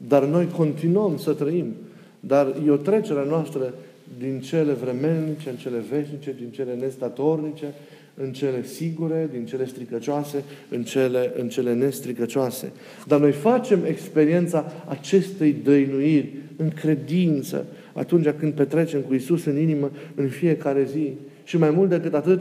Dar 0.07 0.23
noi 0.23 0.47
continuăm 0.47 1.17
să 1.17 1.33
trăim. 1.33 1.75
Dar 2.19 2.55
e 2.65 2.69
o 2.71 2.75
trecere 2.75 3.25
noastră 3.29 3.73
din 4.19 4.39
cele 4.39 4.73
vremelnice 4.73 5.49
în 5.49 5.55
cele 5.55 5.83
veșnice, 5.89 6.35
din 6.37 6.49
cele 6.51 6.73
nestatornice, 6.73 7.73
în 8.21 8.31
cele 8.31 8.63
sigure, 8.63 9.29
din 9.31 9.45
cele 9.45 9.65
stricăcioase, 9.65 10.43
în 10.69 10.83
cele, 10.83 11.33
în 11.37 11.49
cele 11.49 11.73
nestricăcioase. 11.73 12.71
Dar 13.07 13.19
noi 13.19 13.31
facem 13.31 13.79
experiența 13.85 14.71
acestei 14.85 15.55
dăinuiri 15.63 16.33
în 16.55 16.69
credință, 16.69 17.65
atunci 17.93 18.27
când 18.39 18.53
petrecem 18.53 19.01
cu 19.01 19.13
Isus 19.13 19.45
în 19.45 19.59
inimă 19.59 19.91
în 20.15 20.27
fiecare 20.27 20.87
zi. 20.91 21.13
Și 21.47 21.57
mai 21.57 21.69
mult 21.69 21.89
decât 21.89 22.13
atât, 22.13 22.39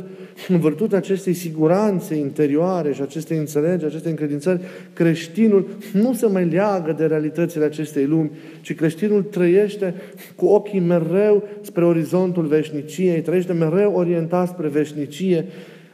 în 0.49 0.59
virtutea 0.59 0.99
acestei 0.99 1.33
siguranțe 1.33 2.15
interioare 2.15 2.93
și 2.93 3.03
acestei 3.03 3.39
înțelegeri, 3.39 3.85
acestei 3.85 4.11
încredințări, 4.11 4.61
creștinul 4.93 5.69
nu 5.93 6.13
se 6.13 6.27
mai 6.27 6.45
leagă 6.45 6.93
de 6.93 7.07
realitățile 7.07 7.65
acestei 7.65 8.05
lumi, 8.05 8.31
ci 8.61 8.75
creștinul 8.75 9.23
trăiește 9.23 9.95
cu 10.35 10.47
ochii 10.47 10.81
mereu 10.81 11.49
spre 11.61 11.85
orizontul 11.85 12.45
veșniciei, 12.45 13.21
trăiește 13.21 13.53
mereu 13.53 13.93
orientat 13.93 14.49
spre 14.49 14.69
veșnicie, 14.69 15.47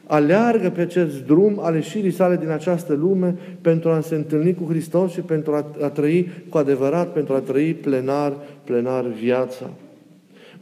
aleargă 0.07 0.71
pe 0.71 0.81
acest 0.81 1.25
drum 1.27 1.59
al 1.63 1.75
ieșirii 1.75 2.11
sale 2.11 2.37
din 2.37 2.51
această 2.51 2.93
lume 2.93 3.35
pentru 3.61 3.91
a 3.91 4.01
se 4.01 4.15
întâlni 4.15 4.55
cu 4.55 4.67
Hristos 4.69 5.13
și 5.13 5.21
pentru 5.21 5.55
a, 5.55 5.67
a 5.81 5.89
trăi 5.89 6.29
cu 6.49 6.59
adevărat, 6.59 7.13
pentru 7.13 7.35
a 7.35 7.39
trăi 7.39 7.75
plenar, 7.75 8.33
plenar 8.65 9.07
viața. 9.07 9.71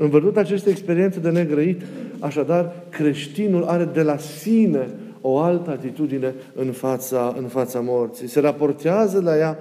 În 0.02 0.08
văzut 0.08 0.36
aceste 0.36 0.70
experiențe 0.70 1.20
de 1.20 1.30
negrăit, 1.30 1.82
așadar, 2.18 2.72
creștinul 2.88 3.64
are 3.64 3.84
de 3.84 4.02
la 4.02 4.16
sine 4.16 4.88
o 5.20 5.38
altă 5.38 5.70
atitudine 5.70 6.34
în 6.54 6.72
fața, 6.72 7.34
în 7.38 7.44
fața 7.46 7.80
morții. 7.80 8.28
Se 8.28 8.40
raportează 8.40 9.20
la 9.20 9.36
ea, 9.36 9.58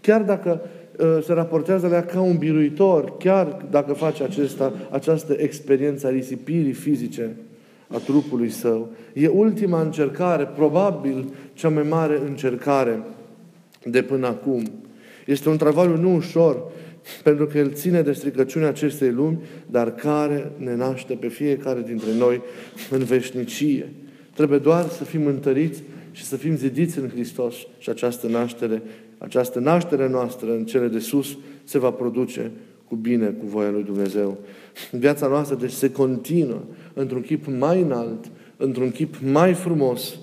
chiar 0.00 0.22
dacă 0.22 0.60
uh, 0.98 1.06
se 1.24 1.32
raportează 1.32 1.86
la 1.86 1.94
ea 1.94 2.04
ca 2.04 2.20
un 2.20 2.36
biruitor, 2.36 3.16
chiar 3.16 3.56
dacă 3.70 3.92
face 3.92 4.22
acesta, 4.22 4.72
această 4.90 5.34
experiență 5.38 6.06
a 6.06 6.10
risipirii 6.10 6.72
fizice 6.72 7.36
a 7.88 7.98
trupului 7.98 8.50
său. 8.50 8.88
E 9.12 9.26
ultima 9.26 9.80
încercare, 9.80 10.50
probabil 10.54 11.24
cea 11.52 11.68
mai 11.68 11.86
mare 11.88 12.20
încercare 12.26 13.02
de 13.84 14.02
până 14.02 14.26
acum. 14.26 14.62
Este 15.26 15.48
un 15.48 15.56
travaliu 15.56 15.96
nu 15.96 16.14
ușor, 16.14 16.62
pentru 17.22 17.46
că 17.46 17.58
El 17.58 17.72
ține 17.72 18.02
de 18.02 18.12
stricăciunea 18.12 18.68
acestei 18.68 19.10
lumi, 19.10 19.38
dar 19.66 19.94
care 19.94 20.52
ne 20.56 20.74
naște 20.74 21.14
pe 21.14 21.28
fiecare 21.28 21.82
dintre 21.86 22.14
noi 22.18 22.42
în 22.90 23.04
veșnicie. 23.04 23.92
Trebuie 24.34 24.58
doar 24.58 24.88
să 24.88 25.04
fim 25.04 25.26
întăriți 25.26 25.82
și 26.10 26.24
să 26.24 26.36
fim 26.36 26.56
zidiți 26.56 26.98
în 26.98 27.08
Hristos 27.08 27.54
și 27.78 27.90
această 27.90 28.26
naștere, 28.26 28.82
această 29.18 29.58
naștere 29.58 30.08
noastră 30.08 30.52
în 30.52 30.64
cele 30.64 30.86
de 30.86 30.98
sus 30.98 31.38
se 31.64 31.78
va 31.78 31.90
produce 31.90 32.50
cu 32.88 32.96
bine, 32.96 33.26
cu 33.26 33.46
voia 33.46 33.70
lui 33.70 33.82
Dumnezeu. 33.82 34.38
Viața 34.90 35.26
noastră, 35.26 35.56
deci, 35.56 35.70
se 35.70 35.92
continuă 35.92 36.62
într-un 36.92 37.20
chip 37.20 37.46
mai 37.58 37.80
înalt, 37.80 38.24
într-un 38.56 38.90
chip 38.90 39.14
mai 39.32 39.54
frumos. 39.54 40.18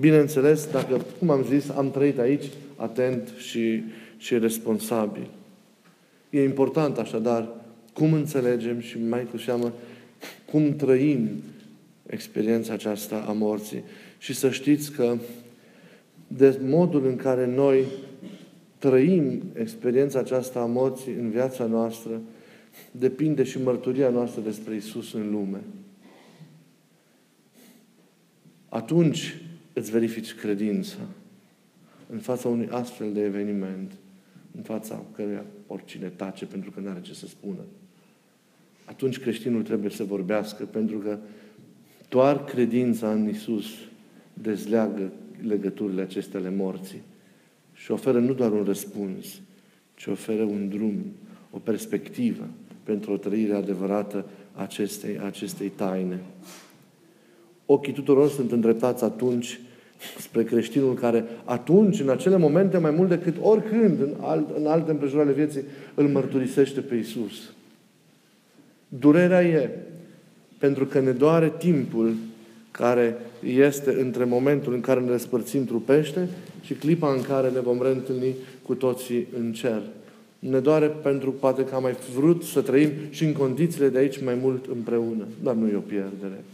Bineînțeles, 0.00 0.68
dacă, 0.72 1.04
cum 1.18 1.30
am 1.30 1.44
zis, 1.48 1.68
am 1.68 1.90
trăit 1.90 2.18
aici 2.18 2.44
atent 2.76 3.28
și, 3.36 3.82
și 4.16 4.38
responsabil. 4.38 5.30
E 6.32 6.42
important 6.42 6.98
așadar 6.98 7.48
cum 7.92 8.12
înțelegem 8.12 8.80
și 8.80 8.98
mai 8.98 9.26
cu 9.30 9.36
seamă 9.36 9.72
cum 10.50 10.76
trăim 10.76 11.28
experiența 12.06 12.72
aceasta 12.72 13.24
a 13.28 13.32
morții. 13.32 13.82
Și 14.18 14.34
să 14.34 14.50
știți 14.50 14.92
că 14.92 15.16
de 16.26 16.58
modul 16.62 17.06
în 17.06 17.16
care 17.16 17.46
noi 17.46 17.84
trăim 18.78 19.42
experiența 19.54 20.18
aceasta 20.18 20.60
a 20.60 20.66
morții 20.66 21.12
în 21.12 21.30
viața 21.30 21.64
noastră, 21.64 22.20
depinde 22.90 23.42
și 23.42 23.62
mărturia 23.62 24.08
noastră 24.08 24.40
despre 24.40 24.74
Isus 24.74 25.12
în 25.12 25.30
lume. 25.30 25.60
Atunci 28.68 29.36
îți 29.72 29.90
verifici 29.90 30.34
credința 30.34 30.98
în 32.12 32.18
fața 32.18 32.48
unui 32.48 32.68
astfel 32.70 33.12
de 33.12 33.20
eveniment, 33.20 33.92
în 34.56 34.62
fața 34.62 35.04
căruia 35.14 35.44
oricine 35.66 36.08
tace 36.08 36.46
pentru 36.46 36.70
că 36.70 36.80
nu 36.80 36.88
are 36.88 37.00
ce 37.00 37.14
să 37.14 37.26
spună. 37.26 37.60
Atunci 38.84 39.18
creștinul 39.18 39.62
trebuie 39.62 39.90
să 39.90 40.04
vorbească, 40.04 40.64
pentru 40.64 40.98
că 40.98 41.18
doar 42.08 42.44
credința 42.44 43.12
în 43.12 43.28
Isus 43.28 43.66
dezleagă 44.34 45.12
legăturile 45.46 46.02
acestea 46.02 46.40
ale 46.40 46.50
morții 46.50 47.02
și 47.74 47.90
oferă 47.90 48.18
nu 48.18 48.32
doar 48.32 48.52
un 48.52 48.64
răspuns, 48.64 49.40
ci 49.94 50.06
oferă 50.06 50.42
un 50.42 50.68
drum, 50.68 51.04
o 51.50 51.58
perspectivă 51.58 52.48
pentru 52.82 53.12
o 53.12 53.16
trăire 53.16 53.54
adevărată 53.54 54.26
a 54.52 54.62
acestei, 54.62 55.18
acestei 55.18 55.68
taine. 55.68 56.20
Ochii 57.66 57.92
tuturor 57.92 58.30
sunt 58.30 58.52
îndreptați 58.52 59.04
atunci 59.04 59.60
spre 60.18 60.44
creștinul 60.44 60.94
care 60.94 61.24
atunci, 61.44 62.00
în 62.00 62.08
acele 62.08 62.36
momente, 62.36 62.78
mai 62.78 62.90
mult 62.90 63.08
decât 63.08 63.34
oricând, 63.40 64.00
în, 64.00 64.14
alt, 64.20 64.56
în 64.56 64.66
alte 64.66 64.90
împrejurări 64.90 65.28
ale 65.28 65.36
vieții, 65.36 65.62
îl 65.94 66.08
mărturisește 66.08 66.80
pe 66.80 66.94
Isus. 66.94 67.52
Durerea 68.88 69.42
e 69.42 69.70
pentru 70.58 70.86
că 70.86 71.00
ne 71.00 71.10
doare 71.10 71.52
timpul 71.58 72.14
care 72.70 73.16
este 73.44 73.96
între 74.00 74.24
momentul 74.24 74.72
în 74.72 74.80
care 74.80 75.00
ne 75.00 75.10
despărțim 75.10 75.64
trupește 75.64 76.28
și 76.60 76.74
clipa 76.74 77.12
în 77.12 77.22
care 77.22 77.50
ne 77.50 77.60
vom 77.60 77.82
reîntâlni 77.82 78.34
cu 78.62 78.74
toții 78.74 79.26
în 79.38 79.52
cer. 79.52 79.82
Ne 80.38 80.58
doare 80.58 80.86
pentru 80.86 81.32
poate 81.32 81.64
că 81.64 81.74
am 81.74 81.82
mai 81.82 81.96
vrut 82.14 82.42
să 82.42 82.60
trăim 82.60 82.90
și 83.10 83.24
în 83.24 83.32
condițiile 83.32 83.88
de 83.88 83.98
aici 83.98 84.22
mai 84.24 84.38
mult 84.42 84.66
împreună. 84.66 85.24
Dar 85.42 85.54
nu 85.54 85.68
e 85.68 85.76
o 85.76 85.80
pierdere. 85.80 86.44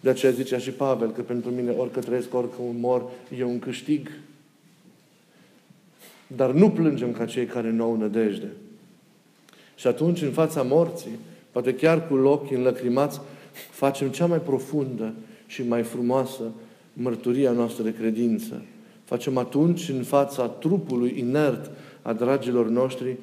De 0.00 0.10
aceea 0.10 0.32
zicea 0.32 0.58
și 0.58 0.70
Pavel 0.70 1.10
că 1.10 1.22
pentru 1.22 1.50
mine 1.50 1.70
orică 1.70 2.00
trăiesc, 2.00 2.34
orică 2.34 2.56
mor, 2.78 3.04
e 3.38 3.44
un 3.44 3.58
câștig. 3.58 4.10
Dar 6.26 6.50
nu 6.50 6.70
plângem 6.70 7.12
ca 7.12 7.24
cei 7.24 7.46
care 7.46 7.70
nu 7.70 7.84
au 7.84 7.96
nădejde. 7.96 8.48
Și 9.74 9.86
atunci, 9.86 10.22
în 10.22 10.30
fața 10.30 10.62
morții, 10.62 11.18
poate 11.50 11.74
chiar 11.74 12.08
cu 12.08 12.14
ochii 12.14 12.56
înlăcrimați, 12.56 13.20
facem 13.70 14.08
cea 14.08 14.26
mai 14.26 14.40
profundă 14.40 15.14
și 15.46 15.62
mai 15.62 15.82
frumoasă 15.82 16.42
mărturia 16.92 17.50
noastră 17.50 17.82
de 17.82 17.94
credință. 17.94 18.62
Facem 19.04 19.36
atunci, 19.36 19.88
în 19.88 20.02
fața 20.02 20.48
trupului 20.48 21.14
inert 21.18 21.70
a 22.02 22.12
dragilor 22.12 22.68
noștri, 22.68 23.16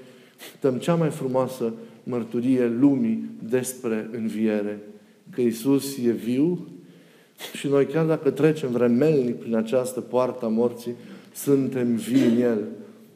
dăm 0.62 0.78
cea 0.78 0.96
mai 0.96 1.10
frumoasă 1.10 1.74
mărturie 2.04 2.68
lumii 2.68 3.30
despre 3.50 4.10
înviere. 4.12 4.80
Că 5.36 5.42
Isus 5.42 5.98
e 6.06 6.12
viu 6.12 6.68
și 7.54 7.68
noi, 7.68 7.86
chiar 7.86 8.06
dacă 8.06 8.30
trecem 8.30 8.72
vremelnic 8.72 9.36
prin 9.36 9.56
această 9.56 10.02
poartă 10.02 10.46
a 10.46 10.48
morții, 10.48 10.96
suntem 11.34 11.96
vii 11.96 12.26
în 12.26 12.42
El. 12.42 12.60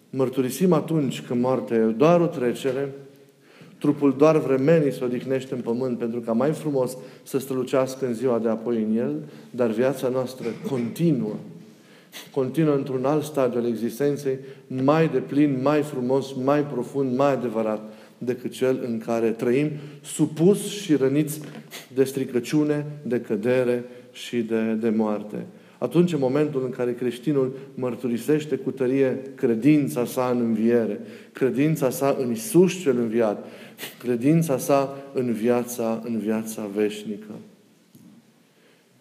Mărturisim 0.10 0.74
atunci 0.74 1.22
că 1.22 1.34
moartea 1.34 1.78
e 1.78 1.86
doar 1.86 2.22
o 2.22 2.26
trecere, 2.26 2.90
Trupul 3.80 4.16
doar 4.18 4.38
vremenii 4.38 4.92
se 4.92 5.04
odihnește 5.04 5.54
în 5.54 5.62
pământ 5.62 5.98
pentru 5.98 6.20
ca 6.20 6.32
mai 6.32 6.52
frumos 6.52 6.98
să 7.24 7.40
strălucească 7.40 8.06
în 8.06 8.14
ziua 8.14 8.40
de 8.40 8.50
apoi 8.50 8.84
în 8.90 8.98
el, 8.98 9.16
dar 9.52 9.70
viața 9.70 10.08
noastră 10.08 10.48
continuă. 10.70 11.36
Continuă 12.32 12.76
într-un 12.76 13.06
alt 13.06 13.24
stadiu 13.24 13.60
al 13.60 13.68
existenței, 13.68 14.38
mai 14.84 15.10
de 15.10 15.18
plin, 15.18 15.60
mai 15.62 15.82
frumos, 15.82 16.34
mai 16.44 16.62
profund, 16.62 17.18
mai 17.18 17.32
adevărat 17.32 17.94
decât 18.20 18.52
cel 18.52 18.80
în 18.86 18.98
care 18.98 19.30
trăim, 19.30 19.70
supus 20.02 20.68
și 20.68 20.96
răniți 20.96 21.40
de 21.94 22.04
stricăciune, 22.04 22.86
de 23.04 23.22
cădere 23.22 23.84
și 24.12 24.38
de, 24.38 24.74
de 24.74 24.90
moarte. 24.90 25.46
Atunci, 25.78 26.14
în 26.14 26.20
momentul 26.20 26.64
în 26.64 26.70
care 26.70 26.94
creștinul 26.94 27.58
mărturisește 27.74 28.56
cu 28.56 28.72
tărie 28.72 29.18
credința 29.36 30.06
sa 30.06 30.30
în 30.34 30.40
înviere, 30.40 31.00
credința 31.32 31.90
sa 31.90 32.18
în 32.20 32.32
Isus 32.32 32.74
cel 32.82 32.98
înviat, 32.98 33.46
credința 34.00 34.58
sa 34.58 34.98
în 35.14 35.32
viața, 35.32 36.02
în 36.06 36.18
viața 36.18 36.70
veșnică. 36.76 37.32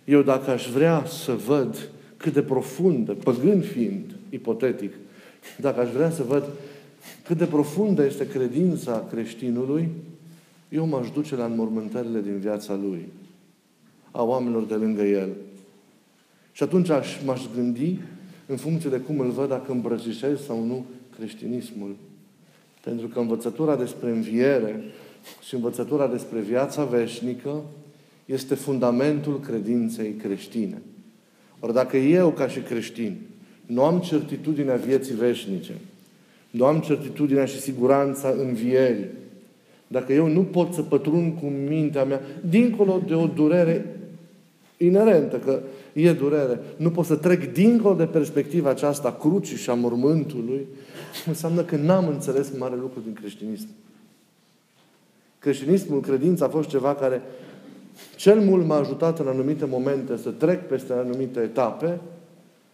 Eu 0.04 0.22
dacă 0.22 0.50
aș 0.50 0.68
vrea 0.68 1.04
să 1.06 1.32
văd 1.32 1.88
cât 2.16 2.32
de 2.32 2.42
profundă, 2.42 3.12
păgând 3.12 3.64
fiind, 3.64 4.04
ipotetic, 4.30 4.92
dacă 5.56 5.80
aș 5.80 5.90
vrea 5.90 6.10
să 6.10 6.22
văd 6.22 6.44
cât 7.24 7.36
de 7.36 7.44
profundă 7.44 8.04
este 8.04 8.28
credința 8.28 9.06
creștinului, 9.10 9.88
eu 10.68 10.86
m-aș 10.86 11.10
duce 11.10 11.36
la 11.36 11.44
înmormântările 11.44 12.20
din 12.20 12.38
viața 12.38 12.74
lui, 12.74 13.08
a 14.10 14.22
oamenilor 14.22 14.64
de 14.64 14.74
lângă 14.74 15.02
el. 15.02 15.28
Și 16.52 16.62
atunci 16.62 16.88
aș, 16.88 17.22
m-aș 17.24 17.40
gândi 17.54 17.98
în 18.46 18.56
funcție 18.56 18.90
de 18.90 18.96
cum 18.98 19.20
îl 19.20 19.30
văd, 19.30 19.48
dacă 19.48 19.72
îmbrățișez 19.72 20.40
sau 20.40 20.64
nu 20.64 20.84
creștinismul. 21.16 21.96
Pentru 22.84 23.06
că 23.06 23.18
învățătura 23.18 23.76
despre 23.76 24.10
înviere 24.10 24.84
și 25.46 25.54
învățătura 25.54 26.06
despre 26.06 26.40
viața 26.40 26.84
veșnică 26.84 27.62
este 28.24 28.54
fundamentul 28.54 29.40
credinței 29.40 30.12
creștine. 30.12 30.82
Ori 31.60 31.72
dacă 31.72 31.96
eu, 31.96 32.30
ca 32.30 32.48
și 32.48 32.60
creștin, 32.60 33.16
nu 33.66 33.84
am 33.84 34.00
certitudinea 34.00 34.76
vieții 34.76 35.14
veșnice, 35.14 35.72
nu 36.50 36.64
am 36.64 36.80
certitudinea 36.80 37.44
și 37.44 37.60
siguranța 37.60 38.34
învierii, 38.38 39.06
dacă 39.86 40.12
eu 40.12 40.26
nu 40.26 40.42
pot 40.42 40.72
să 40.72 40.82
pătrund 40.82 41.38
cu 41.40 41.46
mintea 41.46 42.04
mea, 42.04 42.20
dincolo 42.48 43.02
de 43.06 43.14
o 43.14 43.26
durere 43.26 43.98
inerentă, 44.76 45.36
că 45.36 45.60
e 45.92 46.12
durere, 46.12 46.60
nu 46.76 46.90
pot 46.90 47.04
să 47.04 47.16
trec 47.16 47.52
dincolo 47.52 47.94
de 47.94 48.04
perspectiva 48.04 48.70
aceasta 48.70 49.08
a 49.08 49.16
crucii 49.16 49.56
și 49.56 49.70
a 49.70 49.74
mormântului, 49.74 50.66
înseamnă 51.26 51.62
că 51.62 51.76
n-am 51.76 52.08
înțeles 52.08 52.50
mare 52.58 52.76
lucru 52.76 53.00
din 53.00 53.12
creștinism. 53.12 53.68
Creștinismul, 55.38 56.00
credința 56.00 56.44
a 56.44 56.48
fost 56.48 56.68
ceva 56.68 56.94
care 56.94 57.22
cel 58.16 58.40
mult 58.40 58.66
m-a 58.66 58.76
ajutat 58.76 59.18
în 59.18 59.26
anumite 59.26 59.64
momente 59.64 60.16
să 60.16 60.30
trec 60.30 60.66
peste 60.66 60.92
anumite 60.92 61.40
etape, 61.40 62.00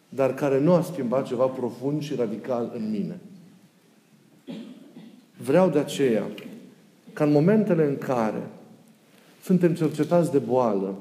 dar 0.08 0.34
care 0.34 0.60
nu 0.60 0.72
a 0.72 0.82
schimbat 0.82 1.26
ceva 1.26 1.46
profund 1.46 2.02
și 2.02 2.14
radical 2.14 2.72
în 2.74 2.90
mine. 2.90 3.20
Vreau 5.44 5.70
de 5.70 5.78
aceea 5.78 6.26
ca 7.12 7.24
în 7.24 7.32
momentele 7.32 7.84
în 7.84 7.98
care 7.98 8.46
suntem 9.42 9.74
cercetați 9.74 10.30
de 10.30 10.38
boală, 10.38 10.94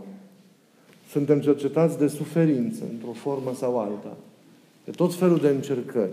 suntem 1.10 1.42
cercetați 1.42 1.98
de 1.98 2.08
suferință, 2.08 2.84
într-o 2.92 3.12
formă 3.12 3.54
sau 3.56 3.80
alta, 3.80 4.18
de 4.86 4.92
tot 4.92 5.16
felul 5.16 5.38
de 5.38 5.48
încercări, 5.48 6.12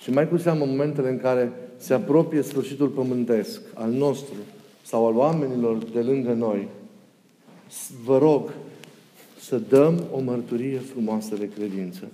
și 0.00 0.10
mai 0.10 0.28
cu 0.28 0.36
seamă 0.36 0.64
momentele 0.64 1.08
în 1.08 1.18
care 1.18 1.52
se 1.76 1.94
apropie 1.94 2.42
sfârșitul 2.42 2.88
pământesc 2.88 3.60
al 3.74 3.90
nostru 3.90 4.36
sau 4.82 5.06
al 5.06 5.16
oamenilor 5.16 5.84
de 5.84 6.00
lângă 6.00 6.32
noi, 6.32 6.68
vă 8.04 8.18
rog 8.18 8.52
să 9.40 9.58
dăm 9.58 10.04
o 10.12 10.20
mărturie 10.20 10.78
frumoasă 10.78 11.34
de 11.34 11.48
credință. 11.48 12.08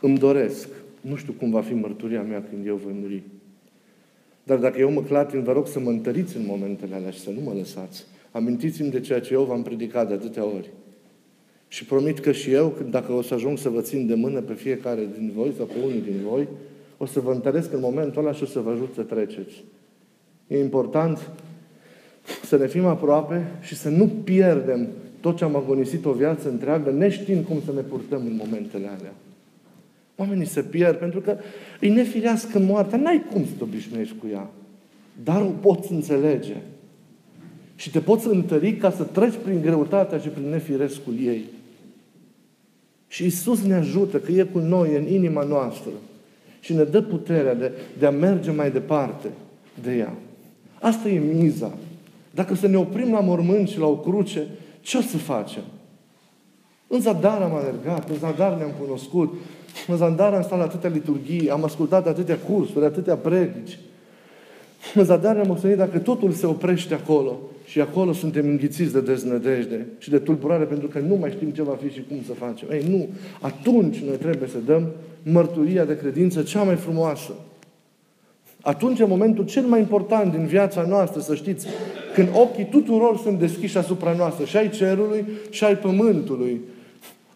Îmi 0.00 0.18
doresc, 0.18 0.68
nu 1.08 1.16
știu 1.16 1.32
cum 1.32 1.50
va 1.50 1.60
fi 1.60 1.74
mărturia 1.74 2.22
mea 2.22 2.44
când 2.50 2.66
eu 2.66 2.76
voi 2.76 2.94
muri, 3.00 3.22
dar 4.42 4.58
dacă 4.58 4.78
eu 4.78 4.90
mă 4.90 5.02
clatin, 5.02 5.42
vă 5.42 5.52
rog 5.52 5.66
să 5.66 5.80
mă 5.80 5.90
întăriți 5.90 6.36
în 6.36 6.46
momentele 6.46 6.94
alea 6.94 7.10
și 7.10 7.20
să 7.20 7.30
nu 7.30 7.40
mă 7.40 7.52
lăsați. 7.56 8.04
Amintiți-mi 8.30 8.90
de 8.90 9.00
ceea 9.00 9.20
ce 9.20 9.32
eu 9.32 9.44
v-am 9.44 9.62
predicat 9.62 10.08
de 10.08 10.14
atâtea 10.14 10.44
ori. 10.44 10.70
Și 11.68 11.84
promit 11.84 12.18
că 12.18 12.32
și 12.32 12.50
eu, 12.50 12.74
dacă 12.90 13.12
o 13.12 13.22
să 13.22 13.34
ajung 13.34 13.58
să 13.58 13.68
vă 13.68 13.80
țin 13.80 14.06
de 14.06 14.14
mână 14.14 14.40
pe 14.40 14.52
fiecare 14.52 15.08
din 15.18 15.32
voi 15.34 15.52
sau 15.56 15.66
pe 15.66 15.74
unul 15.78 16.02
din 16.02 16.20
voi, 16.28 16.48
o 16.96 17.06
să 17.06 17.20
vă 17.20 17.32
întăresc 17.32 17.72
în 17.72 17.80
momentul 17.80 18.22
ăla 18.22 18.32
și 18.32 18.42
o 18.42 18.46
să 18.46 18.60
vă 18.60 18.70
ajut 18.70 18.90
să 18.94 19.02
treceți. 19.02 19.64
E 20.46 20.58
important 20.58 21.30
să 22.44 22.56
ne 22.56 22.66
fim 22.66 22.84
aproape 22.84 23.44
și 23.60 23.76
să 23.76 23.88
nu 23.88 24.06
pierdem 24.24 24.88
tot 25.20 25.36
ce 25.36 25.44
am 25.44 25.56
agonisit 25.56 26.04
o 26.04 26.12
viață 26.12 26.48
întreagă, 26.48 26.90
neștiind 26.90 27.44
cum 27.44 27.60
să 27.64 27.72
ne 27.72 27.80
purtăm 27.80 28.26
în 28.26 28.34
momentele 28.36 28.86
alea. 28.86 29.12
Oamenii 30.16 30.46
se 30.46 30.62
pierd 30.62 30.96
pentru 30.96 31.20
că 31.20 31.36
îi 31.80 31.88
nefirească 31.88 32.58
moartea. 32.58 32.98
N-ai 32.98 33.24
cum 33.32 33.44
să 33.44 33.50
te 33.58 33.62
obișnuiești 33.62 34.14
cu 34.20 34.26
ea. 34.32 34.50
Dar 35.24 35.40
o 35.40 35.50
poți 35.60 35.92
înțelege. 35.92 36.56
Și 37.76 37.90
te 37.90 38.00
poți 38.00 38.26
întări 38.26 38.76
ca 38.76 38.90
să 38.90 39.02
treci 39.02 39.34
prin 39.44 39.60
greutatea 39.60 40.18
și 40.18 40.28
prin 40.28 40.48
nefirescul 40.48 41.14
ei. 41.22 41.44
Și 43.08 43.24
Isus 43.24 43.62
ne 43.62 43.74
ajută 43.74 44.18
că 44.18 44.32
e 44.32 44.42
cu 44.42 44.58
noi 44.58 44.96
în 44.96 45.12
inima 45.12 45.42
noastră 45.42 45.90
și 46.60 46.72
ne 46.72 46.84
dă 46.84 47.02
puterea 47.02 47.54
de, 47.54 47.72
de 47.98 48.06
a 48.06 48.10
merge 48.10 48.50
mai 48.50 48.70
departe 48.70 49.28
de 49.82 49.96
ea. 49.96 50.14
Asta 50.80 51.08
e 51.08 51.18
miza 51.18 51.78
Dacă 52.30 52.54
să 52.54 52.66
ne 52.66 52.76
oprim 52.76 53.12
la 53.12 53.20
mormânt 53.20 53.68
și 53.68 53.78
la 53.78 53.86
o 53.86 53.96
cruce, 53.96 54.46
ce 54.80 54.96
o 54.96 55.00
să 55.00 55.16
facem? 55.16 55.62
În 56.88 57.00
zadar 57.00 57.42
am 57.42 57.54
alergat, 57.54 58.10
în 58.10 58.16
zadar 58.16 58.56
ne-am 58.56 58.72
cunoscut, 58.80 59.34
în 59.86 59.96
zadar 59.96 60.34
am 60.34 60.42
stat 60.42 60.58
la 60.58 60.64
atâtea 60.64 60.90
liturghii, 60.90 61.50
am 61.50 61.64
ascultat 61.64 62.06
atâtea 62.06 62.38
cursuri, 62.38 62.84
atâtea 62.84 63.16
predici. 63.16 63.78
În 64.94 65.04
zadar 65.04 65.34
ne-am 65.34 65.50
ostenit 65.50 65.76
dacă 65.76 65.98
totul 65.98 66.32
se 66.32 66.46
oprește 66.46 66.94
acolo 66.94 67.38
și 67.64 67.80
acolo 67.80 68.12
suntem 68.12 68.46
înghițiți 68.46 68.92
de 68.92 69.00
deznădejde 69.00 69.86
și 69.98 70.10
de 70.10 70.18
tulburare 70.18 70.64
pentru 70.64 70.88
că 70.88 70.98
nu 70.98 71.14
mai 71.14 71.30
știm 71.30 71.50
ce 71.50 71.62
va 71.62 71.78
fi 71.82 71.92
și 71.92 72.04
cum 72.08 72.22
să 72.26 72.32
facem. 72.32 72.68
Ei, 72.70 72.84
nu. 72.88 73.08
Atunci 73.40 73.98
noi 73.98 74.16
trebuie 74.16 74.48
să 74.48 74.58
dăm 74.66 74.86
mărturia 75.22 75.84
de 75.84 75.96
credință 75.96 76.42
cea 76.42 76.62
mai 76.62 76.76
frumoasă. 76.76 77.32
Atunci 78.60 78.98
e 78.98 79.04
momentul 79.04 79.44
cel 79.44 79.62
mai 79.62 79.80
important 79.80 80.32
din 80.32 80.46
viața 80.46 80.86
noastră, 80.88 81.20
să 81.20 81.34
știți, 81.34 81.66
când 82.14 82.28
ochii 82.34 82.64
tuturor 82.64 83.16
sunt 83.16 83.38
deschiși 83.38 83.78
asupra 83.78 84.14
noastră, 84.16 84.44
și 84.44 84.56
ai 84.56 84.70
cerului, 84.70 85.24
și 85.50 85.64
ai 85.64 85.76
pământului. 85.76 86.60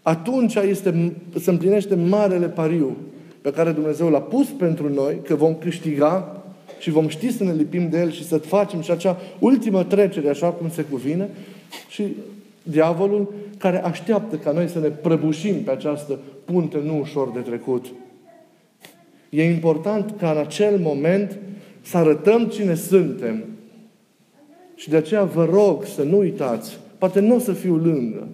Atunci 0.02 0.54
este, 0.54 1.12
se 1.40 1.50
împlinește 1.50 1.94
marele 1.94 2.46
pariu 2.46 2.96
pe 3.40 3.50
care 3.50 3.70
Dumnezeu 3.70 4.08
l-a 4.08 4.20
pus 4.20 4.46
pentru 4.48 4.92
noi, 4.92 5.20
că 5.24 5.34
vom 5.34 5.54
câștiga 5.54 6.42
și 6.78 6.90
vom 6.90 7.08
ști 7.08 7.32
să 7.32 7.44
ne 7.44 7.52
lipim 7.52 7.88
de 7.88 7.98
El 7.98 8.10
și 8.10 8.26
să 8.26 8.38
facem 8.38 8.80
și 8.80 8.90
acea 8.90 9.16
ultimă 9.38 9.84
trecere, 9.84 10.28
așa 10.28 10.48
cum 10.48 10.70
se 10.70 10.82
cuvine, 10.82 11.28
și 11.88 12.16
diavolul 12.62 13.32
care 13.58 13.84
așteaptă 13.84 14.36
ca 14.36 14.52
noi 14.52 14.68
să 14.68 14.78
ne 14.78 14.88
prăbușim 14.88 15.62
pe 15.62 15.70
această 15.70 16.18
punte 16.44 16.78
nu 16.84 16.98
ușor 16.98 17.30
de 17.30 17.40
trecut. 17.40 17.86
E 19.30 19.44
important 19.44 20.14
ca 20.18 20.30
în 20.30 20.38
acel 20.38 20.78
moment 20.78 21.38
să 21.80 21.96
arătăm 21.96 22.46
cine 22.46 22.74
suntem. 22.74 23.44
Și 24.74 24.88
de 24.88 24.96
aceea 24.96 25.24
vă 25.24 25.44
rog 25.44 25.84
să 25.84 26.02
nu 26.02 26.18
uitați, 26.18 26.78
poate 26.98 27.20
nu 27.20 27.34
o 27.34 27.38
să 27.38 27.52
fiu 27.52 27.76
lângă, 27.76 28.28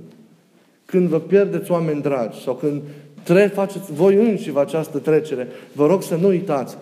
când 0.87 1.09
vă 1.09 1.19
pierdeți 1.19 1.71
oameni 1.71 2.03
dragi 2.03 2.43
sau 2.43 2.55
când 2.55 2.83
tre- 3.23 3.51
faceți 3.55 3.93
voi 3.93 4.15
înși 4.15 4.53
această 4.57 4.99
trecere, 4.99 5.49
vă 5.73 5.87
rog 5.87 6.03
să 6.03 6.17
nu 6.17 6.29
uitați 6.29 6.77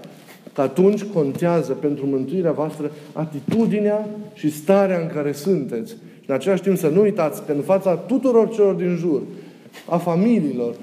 că 0.53 0.61
atunci 0.61 1.03
contează 1.03 1.73
pentru 1.73 2.07
mântuirea 2.07 2.53
voastră 2.53 2.91
atitudinea 3.13 4.09
și 4.35 4.51
starea 4.51 5.01
în 5.01 5.07
care 5.07 5.33
sunteți. 5.33 5.97
În 6.27 6.35
același 6.35 6.63
timp 6.63 6.77
să 6.77 6.89
nu 6.89 7.01
uitați 7.01 7.45
că 7.45 7.53
în 7.53 7.61
fața 7.61 7.97
tuturor 7.97 8.49
celor 8.51 8.75
din 8.75 8.97
jur, 8.97 9.23
a 9.89 9.97
familiilor, 9.97 10.75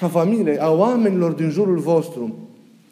a 0.00 0.06
familiei, 0.06 0.58
a 0.58 0.70
oamenilor 0.70 1.32
din 1.32 1.50
jurul 1.50 1.78
vostru, 1.78 2.34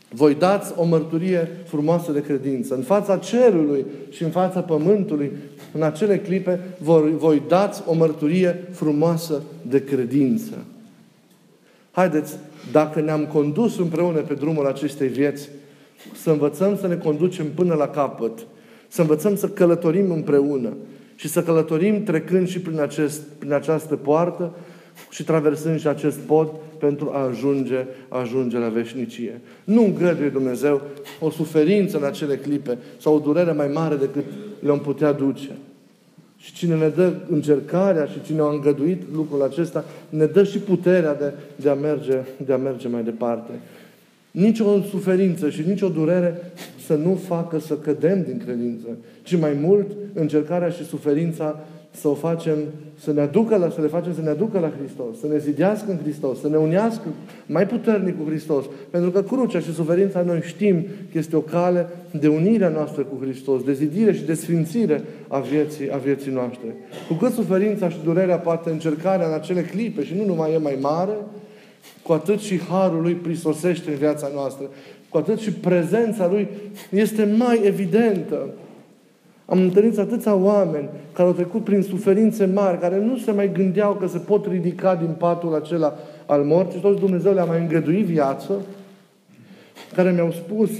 voi 0.08 0.34
dați 0.34 0.72
o 0.76 0.84
mărturie 0.84 1.48
frumoasă 1.64 2.12
de 2.12 2.22
credință. 2.22 2.74
În 2.74 2.82
fața 2.82 3.16
cerului 3.16 3.84
și 4.10 4.22
în 4.22 4.30
fața 4.30 4.60
pământului, 4.60 5.32
în 5.72 5.82
acele 5.82 6.18
clipe, 6.18 6.60
voi, 6.78 7.14
voi 7.16 7.42
dați 7.48 7.82
o 7.86 7.94
mărturie 7.94 8.68
frumoasă 8.70 9.42
de 9.68 9.84
credință. 9.84 10.64
Haideți, 11.90 12.36
dacă 12.72 13.00
ne-am 13.00 13.26
condus 13.26 13.78
împreună 13.78 14.18
pe 14.18 14.34
drumul 14.34 14.66
acestei 14.66 15.08
vieți, 15.08 15.48
să 16.22 16.30
învățăm 16.30 16.76
să 16.76 16.86
ne 16.86 16.96
conducem 16.96 17.46
până 17.54 17.74
la 17.74 17.88
capăt, 17.88 18.38
să 18.88 19.00
învățăm 19.00 19.36
să 19.36 19.48
călătorim 19.48 20.10
împreună 20.10 20.72
și 21.16 21.28
să 21.28 21.42
călătorim 21.42 22.02
trecând 22.02 22.48
și 22.48 22.60
prin, 22.60 22.80
acest, 22.80 23.22
prin 23.38 23.52
această 23.52 23.96
poartă 23.96 24.52
și 25.10 25.24
traversând 25.24 25.80
și 25.80 25.86
acest 25.86 26.18
pod 26.18 26.48
pentru 26.78 27.10
a 27.12 27.26
ajunge, 27.26 27.86
a 28.08 28.18
ajunge 28.18 28.58
la 28.58 28.68
veșnicie. 28.68 29.40
Nu 29.64 29.84
îngăduie 29.84 30.28
Dumnezeu 30.28 30.82
o 31.20 31.30
suferință 31.30 31.96
în 31.96 32.04
acele 32.04 32.36
clipe 32.36 32.78
sau 33.00 33.14
o 33.14 33.18
durere 33.18 33.52
mai 33.52 33.68
mare 33.68 33.96
decât 33.96 34.24
le-am 34.64 34.80
putea 34.80 35.12
duce. 35.12 35.50
Și 36.36 36.52
cine 36.52 36.76
ne 36.76 36.88
dă 36.88 37.12
încercarea 37.30 38.04
și 38.04 38.22
cine 38.26 38.40
a 38.40 38.48
îngăduit 38.48 39.02
lucrul 39.14 39.42
acesta, 39.42 39.84
ne 40.08 40.26
dă 40.26 40.44
și 40.44 40.58
puterea 40.58 41.14
de, 41.14 41.32
de, 41.56 41.68
a, 41.68 41.74
merge, 41.74 42.18
de 42.46 42.52
a 42.52 42.56
merge 42.56 42.88
mai 42.88 43.02
departe. 43.02 43.50
Nici 44.30 44.60
o 44.60 44.80
suferință 44.90 45.50
și 45.50 45.62
nici 45.66 45.82
o 45.82 45.88
durere 45.88 46.52
să 46.86 46.94
nu 46.94 47.14
facă 47.14 47.58
să 47.58 47.74
cădem 47.74 48.22
din 48.22 48.42
credință, 48.44 48.86
ci 49.22 49.38
mai 49.38 49.56
mult 49.60 49.90
încercarea 50.14 50.68
și 50.68 50.84
suferința 50.84 51.60
să 51.94 52.08
o 52.08 52.14
facem, 52.14 52.58
să 52.98 53.12
ne 53.12 53.20
aducă 53.20 53.56
la, 53.56 53.70
să 53.70 53.80
le 53.80 53.86
facem 53.86 54.14
să 54.14 54.20
ne 54.20 54.28
aducă 54.28 54.58
la 54.58 54.72
Hristos, 54.78 55.20
să 55.20 55.26
ne 55.26 55.38
zidească 55.38 55.90
în 55.90 55.98
Hristos, 56.02 56.40
să 56.40 56.48
ne 56.48 56.56
unească 56.56 57.08
mai 57.46 57.66
puternic 57.66 58.18
cu 58.18 58.28
Hristos. 58.28 58.64
Pentru 58.90 59.10
că 59.10 59.22
crucea 59.22 59.60
și 59.60 59.72
suferința 59.72 60.22
noi 60.22 60.40
știm 60.42 60.86
că 61.12 61.18
este 61.18 61.36
o 61.36 61.40
cale 61.40 61.88
de 62.10 62.28
unire 62.28 62.70
noastră 62.70 63.02
cu 63.02 63.18
Hristos, 63.20 63.62
de 63.62 63.72
zidire 63.72 64.12
și 64.12 64.22
de 64.22 64.34
sfințire 64.34 65.02
a 65.28 65.38
vieții, 65.38 65.92
a 65.92 65.96
vieții 65.96 66.32
noastre. 66.32 66.76
Cu 67.08 67.14
cât 67.14 67.32
suferința 67.32 67.88
și 67.88 67.98
durerea, 68.04 68.38
poate 68.38 68.70
încercarea 68.70 69.26
în 69.26 69.34
acele 69.34 69.62
clipe 69.62 70.04
și 70.04 70.14
nu 70.14 70.24
numai 70.24 70.52
e 70.52 70.58
mai 70.58 70.78
mare, 70.80 71.16
cu 72.02 72.12
atât 72.12 72.40
și 72.40 72.60
harul 72.60 73.02
lui 73.02 73.14
prisosește 73.14 73.90
în 73.90 73.96
viața 73.96 74.30
noastră, 74.34 74.70
cu 75.08 75.18
atât 75.18 75.38
și 75.38 75.52
prezența 75.52 76.28
lui 76.28 76.48
este 76.90 77.34
mai 77.38 77.60
evidentă. 77.64 78.48
Am 79.52 79.60
întâlnit 79.60 79.98
atâția 79.98 80.34
oameni 80.34 80.88
care 81.12 81.28
au 81.28 81.34
trecut 81.34 81.64
prin 81.64 81.82
suferințe 81.82 82.44
mari, 82.44 82.78
care 82.78 83.00
nu 83.00 83.16
se 83.16 83.30
mai 83.30 83.52
gândeau 83.52 83.94
că 83.94 84.06
se 84.06 84.18
pot 84.18 84.46
ridica 84.46 84.94
din 84.94 85.14
patul 85.18 85.54
acela 85.54 85.94
al 86.26 86.42
morții 86.42 86.76
și 86.76 86.84
toți 86.84 87.00
Dumnezeu 87.00 87.34
le-a 87.34 87.44
mai 87.44 87.60
îngăduit 87.60 88.04
viață, 88.04 88.52
care 89.94 90.12
mi-au 90.12 90.30
spus 90.30 90.70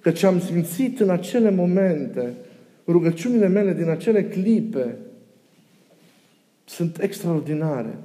că 0.00 0.10
ce 0.10 0.26
am 0.26 0.40
simțit 0.40 1.00
în 1.00 1.10
acele 1.10 1.50
momente, 1.50 2.34
rugăciunile 2.86 3.48
mele 3.48 3.72
din 3.72 3.90
acele 3.90 4.24
clipe, 4.24 4.96
sunt 6.64 7.02
extraordinare. 7.02 7.98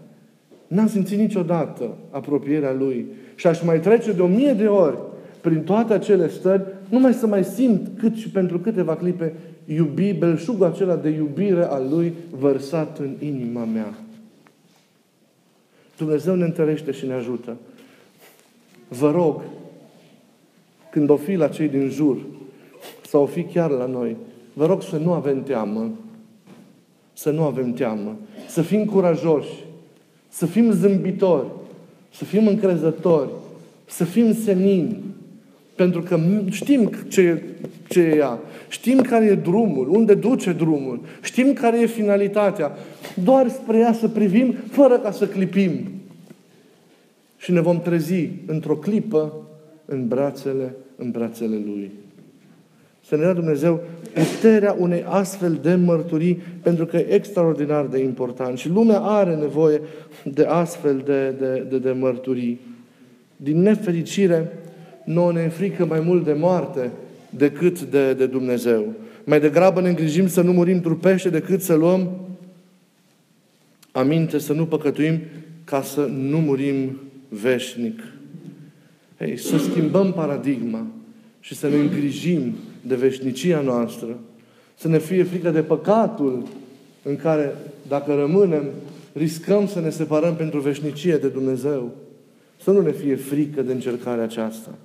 N-am 0.67 0.87
simțit 0.87 1.17
niciodată 1.17 1.97
apropierea 2.09 2.73
Lui. 2.73 3.05
Și 3.35 3.47
aș 3.47 3.63
mai 3.63 3.79
trece 3.79 4.11
de 4.11 4.21
o 4.21 4.27
mie 4.27 4.53
de 4.53 4.67
ori 4.67 4.97
prin 5.41 5.61
toate 5.61 5.93
acele 5.93 6.29
stări, 6.29 6.63
numai 6.89 7.13
să 7.13 7.27
mai 7.27 7.43
simt 7.43 7.87
cât 7.99 8.15
și 8.15 8.29
pentru 8.29 8.59
câteva 8.59 8.95
clipe 8.95 9.33
iubi, 9.65 10.13
belșugul 10.13 10.65
acela 10.65 10.95
de 10.95 11.09
iubire 11.09 11.63
al 11.63 11.89
Lui 11.89 12.13
vărsat 12.29 12.99
în 12.99 13.15
inima 13.19 13.63
mea. 13.63 13.93
Dumnezeu 15.97 16.35
ne 16.35 16.43
întărește 16.43 16.91
și 16.91 17.05
ne 17.05 17.13
ajută. 17.13 17.57
Vă 18.87 19.11
rog, 19.11 19.41
când 20.91 21.09
o 21.09 21.15
fi 21.15 21.33
la 21.33 21.47
cei 21.47 21.67
din 21.67 21.89
jur, 21.89 22.17
sau 23.07 23.21
o 23.21 23.25
fi 23.25 23.43
chiar 23.43 23.69
la 23.69 23.85
noi, 23.85 24.15
vă 24.53 24.65
rog 24.65 24.81
să 24.81 24.97
nu 24.97 25.13
avem 25.13 25.43
teamă. 25.43 25.91
Să 27.13 27.31
nu 27.31 27.43
avem 27.43 27.73
teamă. 27.73 28.17
Să 28.47 28.61
fim 28.61 28.85
curajoși. 28.85 29.65
Să 30.29 30.45
fim 30.45 30.71
zâmbitori. 30.71 31.47
Să 32.11 32.25
fim 32.25 32.47
încrezători. 32.47 33.29
Să 33.85 34.03
fim 34.03 34.33
senini. 34.33 35.03
Pentru 35.75 36.01
că 36.01 36.19
știm 36.49 36.91
ce, 37.07 37.43
ce 37.93 37.99
e 37.99 38.15
ea. 38.15 38.39
Știm 38.69 39.01
care 39.01 39.25
e 39.25 39.35
drumul, 39.35 39.89
unde 39.89 40.13
duce 40.13 40.51
drumul. 40.51 40.99
Știm 41.21 41.53
care 41.53 41.79
e 41.79 41.85
finalitatea. 41.85 42.71
Doar 43.23 43.49
spre 43.49 43.77
ea 43.77 43.93
să 43.93 44.07
privim, 44.07 44.55
fără 44.71 44.99
ca 44.99 45.11
să 45.11 45.27
clipim. 45.27 45.71
Și 47.37 47.51
ne 47.51 47.61
vom 47.61 47.81
trezi 47.81 48.29
într-o 48.45 48.75
clipă 48.75 49.33
în 49.85 50.07
brațele, 50.07 50.75
în 50.95 51.11
brațele 51.11 51.55
Lui. 51.65 51.91
Să 53.05 53.15
ne 53.15 53.21
dea 53.21 53.33
Dumnezeu 53.33 53.79
puterea 54.13 54.75
unei 54.79 55.03
astfel 55.07 55.59
de 55.61 55.75
mărturii, 55.75 56.41
pentru 56.61 56.85
că 56.85 56.97
e 56.97 57.13
extraordinar 57.13 57.85
de 57.85 57.99
important. 57.99 58.57
Și 58.57 58.69
lumea 58.69 58.99
are 58.99 59.35
nevoie 59.35 59.81
de 60.23 60.43
astfel 60.43 61.01
de, 61.05 61.29
de, 61.39 61.65
de, 61.69 61.77
de 61.77 61.91
mărturii. 61.91 62.59
Din 63.35 63.61
nefericire, 63.61 64.51
nouă 65.03 65.31
ne 65.31 65.47
frică 65.47 65.85
mai 65.85 65.99
mult 65.99 66.25
de 66.25 66.33
moarte 66.33 66.91
decât 67.37 67.81
de, 67.81 68.13
de 68.13 68.25
Dumnezeu. 68.25 68.93
Mai 69.23 69.39
degrabă 69.39 69.81
ne 69.81 69.89
îngrijim 69.89 70.27
să 70.27 70.41
nu 70.41 70.51
murim 70.51 70.81
trupește 70.81 71.29
decât 71.29 71.61
să 71.61 71.73
luăm 71.73 72.11
aminte, 73.91 74.37
să 74.37 74.53
nu 74.53 74.65
păcătuim 74.65 75.19
ca 75.63 75.81
să 75.81 76.01
nu 76.01 76.37
murim 76.37 76.99
veșnic. 77.29 77.99
Hei, 79.17 79.37
să 79.37 79.57
schimbăm 79.57 80.13
paradigma 80.13 80.87
și 81.39 81.55
să 81.55 81.67
ne 81.67 81.75
îngrijim 81.75 82.55
de 82.81 82.95
veșnicia 82.95 83.61
noastră, 83.61 84.19
să 84.75 84.87
ne 84.87 84.99
fie 84.99 85.23
frică 85.23 85.49
de 85.49 85.61
păcatul 85.61 86.47
în 87.03 87.15
care, 87.15 87.55
dacă 87.87 88.13
rămânem, 88.13 88.63
riscăm 89.13 89.67
să 89.67 89.79
ne 89.79 89.89
separăm 89.89 90.35
pentru 90.35 90.59
veșnicie 90.59 91.17
de 91.17 91.27
Dumnezeu. 91.27 91.91
Să 92.63 92.71
nu 92.71 92.81
ne 92.81 92.91
fie 92.91 93.15
frică 93.15 93.61
de 93.61 93.71
încercarea 93.71 94.23
aceasta 94.23 94.77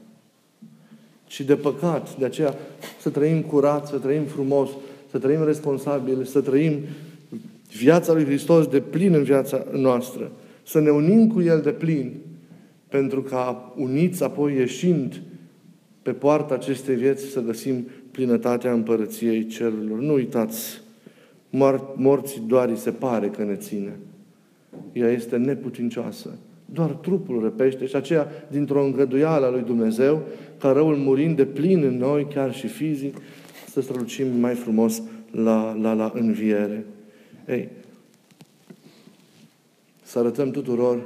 și 1.28 1.44
de 1.44 1.56
păcat. 1.56 2.18
De 2.18 2.24
aceea 2.24 2.54
să 3.00 3.10
trăim 3.10 3.42
curat, 3.42 3.86
să 3.86 3.96
trăim 3.96 4.24
frumos, 4.24 4.68
să 5.10 5.18
trăim 5.18 5.44
responsabil, 5.44 6.24
să 6.24 6.40
trăim 6.40 6.78
viața 7.76 8.12
lui 8.12 8.24
Hristos 8.24 8.66
de 8.66 8.80
plin 8.80 9.14
în 9.14 9.22
viața 9.22 9.64
noastră. 9.72 10.30
Să 10.62 10.80
ne 10.80 10.90
unim 10.90 11.28
cu 11.28 11.42
El 11.42 11.60
de 11.60 11.70
plin, 11.70 12.12
pentru 12.88 13.22
ca 13.22 13.72
uniți 13.76 14.22
apoi 14.22 14.54
ieșind 14.54 15.20
pe 16.02 16.10
poarta 16.12 16.54
acestei 16.54 16.94
vieți 16.94 17.24
să 17.24 17.40
găsim 17.40 17.86
plinătatea 18.10 18.72
împărăției 18.72 19.46
cerurilor. 19.46 19.98
Nu 19.98 20.12
uitați 20.12 20.80
morții 21.94 22.42
doar 22.46 22.68
îi 22.68 22.76
se 22.76 22.90
pare 22.90 23.28
că 23.28 23.44
ne 23.44 23.54
ține. 23.54 23.98
Ea 24.92 25.08
este 25.08 25.36
neputincioasă. 25.36 26.30
Doar 26.72 26.90
trupul 26.90 27.42
răpește 27.42 27.86
și 27.86 27.96
aceea 27.96 28.28
dintr-o 28.50 28.84
îngăduială 28.84 29.46
a 29.46 29.50
lui 29.50 29.62
Dumnezeu, 29.62 30.22
ca 30.58 30.72
răul 30.72 30.96
murind 30.96 31.36
de 31.36 31.44
plin 31.44 31.82
în 31.82 31.96
noi, 31.96 32.26
chiar 32.34 32.54
și 32.54 32.66
fizic, 32.66 33.16
să 33.70 33.80
strălucim 33.80 34.26
mai 34.40 34.54
frumos 34.54 35.02
la, 35.30 35.76
la, 35.80 35.92
la 35.92 36.12
înviere. 36.14 36.84
Ei, 37.48 37.68
să 40.02 40.18
arătăm 40.18 40.50
tuturor 40.50 41.02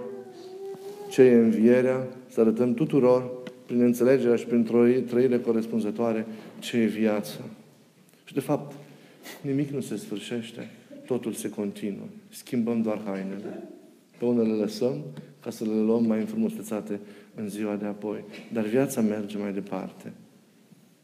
ce 1.11 1.23
e 1.23 1.35
învierea, 1.35 2.07
să 2.29 2.41
arătăm 2.41 2.75
tuturor, 2.75 3.31
prin 3.67 3.81
înțelegerea 3.81 4.37
și 4.37 4.47
prin 4.47 4.65
trăire 5.07 5.41
corespunzătoare, 5.41 6.27
ce 6.59 6.77
e 6.77 6.85
viața. 6.85 7.41
Și 8.25 8.35
de 8.35 8.41
fapt, 8.41 8.73
nimic 9.41 9.71
nu 9.71 9.81
se 9.81 9.97
sfârșește, 9.97 10.71
totul 11.07 11.33
se 11.33 11.49
continuă. 11.51 12.07
Schimbăm 12.29 12.83
doar 12.83 13.01
hainele. 13.05 13.63
Pe 14.19 14.25
unele 14.25 14.49
le 14.49 14.61
lăsăm 14.61 15.05
ca 15.43 15.51
să 15.51 15.65
le 15.65 15.75
luăm 15.75 16.05
mai 16.07 16.19
înfrumusețate 16.19 17.01
în 17.35 17.49
ziua 17.49 17.75
de 17.75 17.87
apoi. 17.87 18.25
Dar 18.53 18.65
viața 18.65 19.01
merge 19.01 19.39
mai 19.39 19.53
departe. 19.53 20.13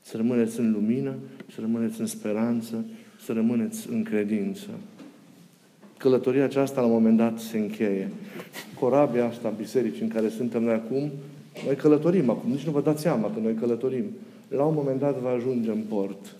Să 0.00 0.16
rămâneți 0.16 0.60
în 0.60 0.72
lumină, 0.72 1.14
să 1.54 1.60
rămâneți 1.60 2.00
în 2.00 2.06
speranță, 2.06 2.84
să 3.24 3.32
rămâneți 3.32 3.90
în 3.90 4.02
credință. 4.02 4.68
Călătoria 5.96 6.44
aceasta 6.44 6.80
la 6.80 6.86
un 6.86 6.92
moment 6.92 7.16
dat 7.16 7.38
se 7.38 7.58
încheie. 7.58 8.10
Corabia 8.80 9.26
asta, 9.26 9.48
bisericii 9.48 10.02
în 10.02 10.08
care 10.08 10.28
suntem 10.28 10.62
noi 10.62 10.74
acum, 10.74 11.10
noi 11.66 11.76
călătorim 11.76 12.30
acum, 12.30 12.50
nici 12.50 12.64
nu 12.64 12.72
vă 12.72 12.80
dați 12.80 13.02
seama 13.02 13.30
că 13.34 13.40
noi 13.40 13.54
călătorim. 13.54 14.04
La 14.48 14.64
un 14.64 14.74
moment 14.74 15.00
dat 15.00 15.18
va 15.18 15.30
ajunge 15.30 15.70
în 15.70 15.82
port. 15.88 16.36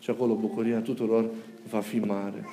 Și 0.00 0.10
acolo 0.10 0.34
bucuria 0.34 0.78
tuturor 0.78 1.24
va 1.70 1.80
fi 1.80 1.98
mare. 1.98 2.44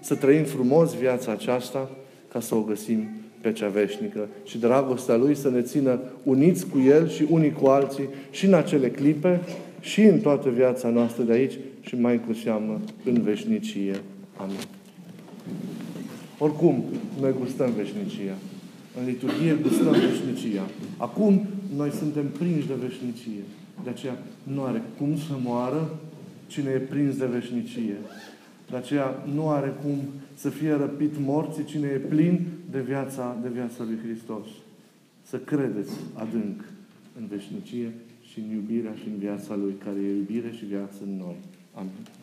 Să 0.00 0.14
trăim 0.14 0.44
frumos 0.44 0.94
viața 0.94 1.32
aceasta 1.32 1.90
ca 2.28 2.40
să 2.40 2.54
o 2.54 2.62
găsim 2.62 3.08
pe 3.42 3.52
cea 3.52 3.68
veșnică. 3.68 4.28
Și 4.44 4.58
dragostea 4.58 5.16
Lui 5.16 5.34
să 5.34 5.50
ne 5.50 5.60
țină 5.60 6.00
uniți 6.22 6.66
cu 6.66 6.78
El 6.78 7.08
și 7.08 7.26
unii 7.30 7.52
cu 7.52 7.66
alții 7.66 8.08
și 8.30 8.46
în 8.46 8.54
acele 8.54 8.90
clipe 8.90 9.40
și 9.80 10.00
în 10.02 10.18
toată 10.18 10.48
viața 10.48 10.88
noastră 10.88 11.22
de 11.22 11.32
aici 11.32 11.58
și 11.80 11.94
mai 12.00 12.20
cu 12.26 12.32
seamă 12.32 12.80
în 13.04 13.22
veșnicie. 13.22 14.00
Amin. 14.36 14.56
Oricum, 16.38 16.84
noi 17.20 17.34
gustăm 17.40 17.70
veșnicia. 17.76 18.34
În 19.00 19.06
liturghie 19.06 19.58
gustăm 19.62 19.92
veșnicia. 19.92 20.62
Acum, 20.96 21.46
noi 21.76 21.90
suntem 21.90 22.26
prinși 22.38 22.66
de 22.66 22.74
veșnicie. 22.86 23.42
De 23.84 23.90
aceea, 23.90 24.18
nu 24.42 24.62
are 24.62 24.82
cum 24.98 25.16
să 25.16 25.32
moară 25.42 25.98
cine 26.46 26.70
e 26.70 26.78
prins 26.78 27.16
de 27.16 27.26
veșnicie. 27.26 27.96
De 28.72 28.78
aceea, 28.78 29.24
nu 29.34 29.48
are 29.48 29.74
cum 29.82 29.96
să 30.34 30.48
fie 30.48 30.72
răpit 30.72 31.18
morții 31.18 31.64
cine 31.64 31.86
e 31.86 31.96
plin 31.96 32.46
de 32.70 32.80
viața, 32.80 33.36
de 33.42 33.48
viața 33.48 33.84
lui 33.84 33.98
Hristos. 34.04 34.46
Să 35.22 35.36
credeți 35.38 35.92
adânc 36.14 36.64
în 37.18 37.26
veșnicie 37.26 37.92
și 38.30 38.38
în 38.38 38.50
iubirea 38.50 38.94
și 38.94 39.08
în 39.08 39.18
viața 39.18 39.54
Lui, 39.54 39.74
care 39.84 39.98
e 40.00 40.16
iubire 40.16 40.50
și 40.50 40.64
viață 40.64 40.96
în 41.04 41.16
noi. 41.16 41.36
Amin. 41.74 42.21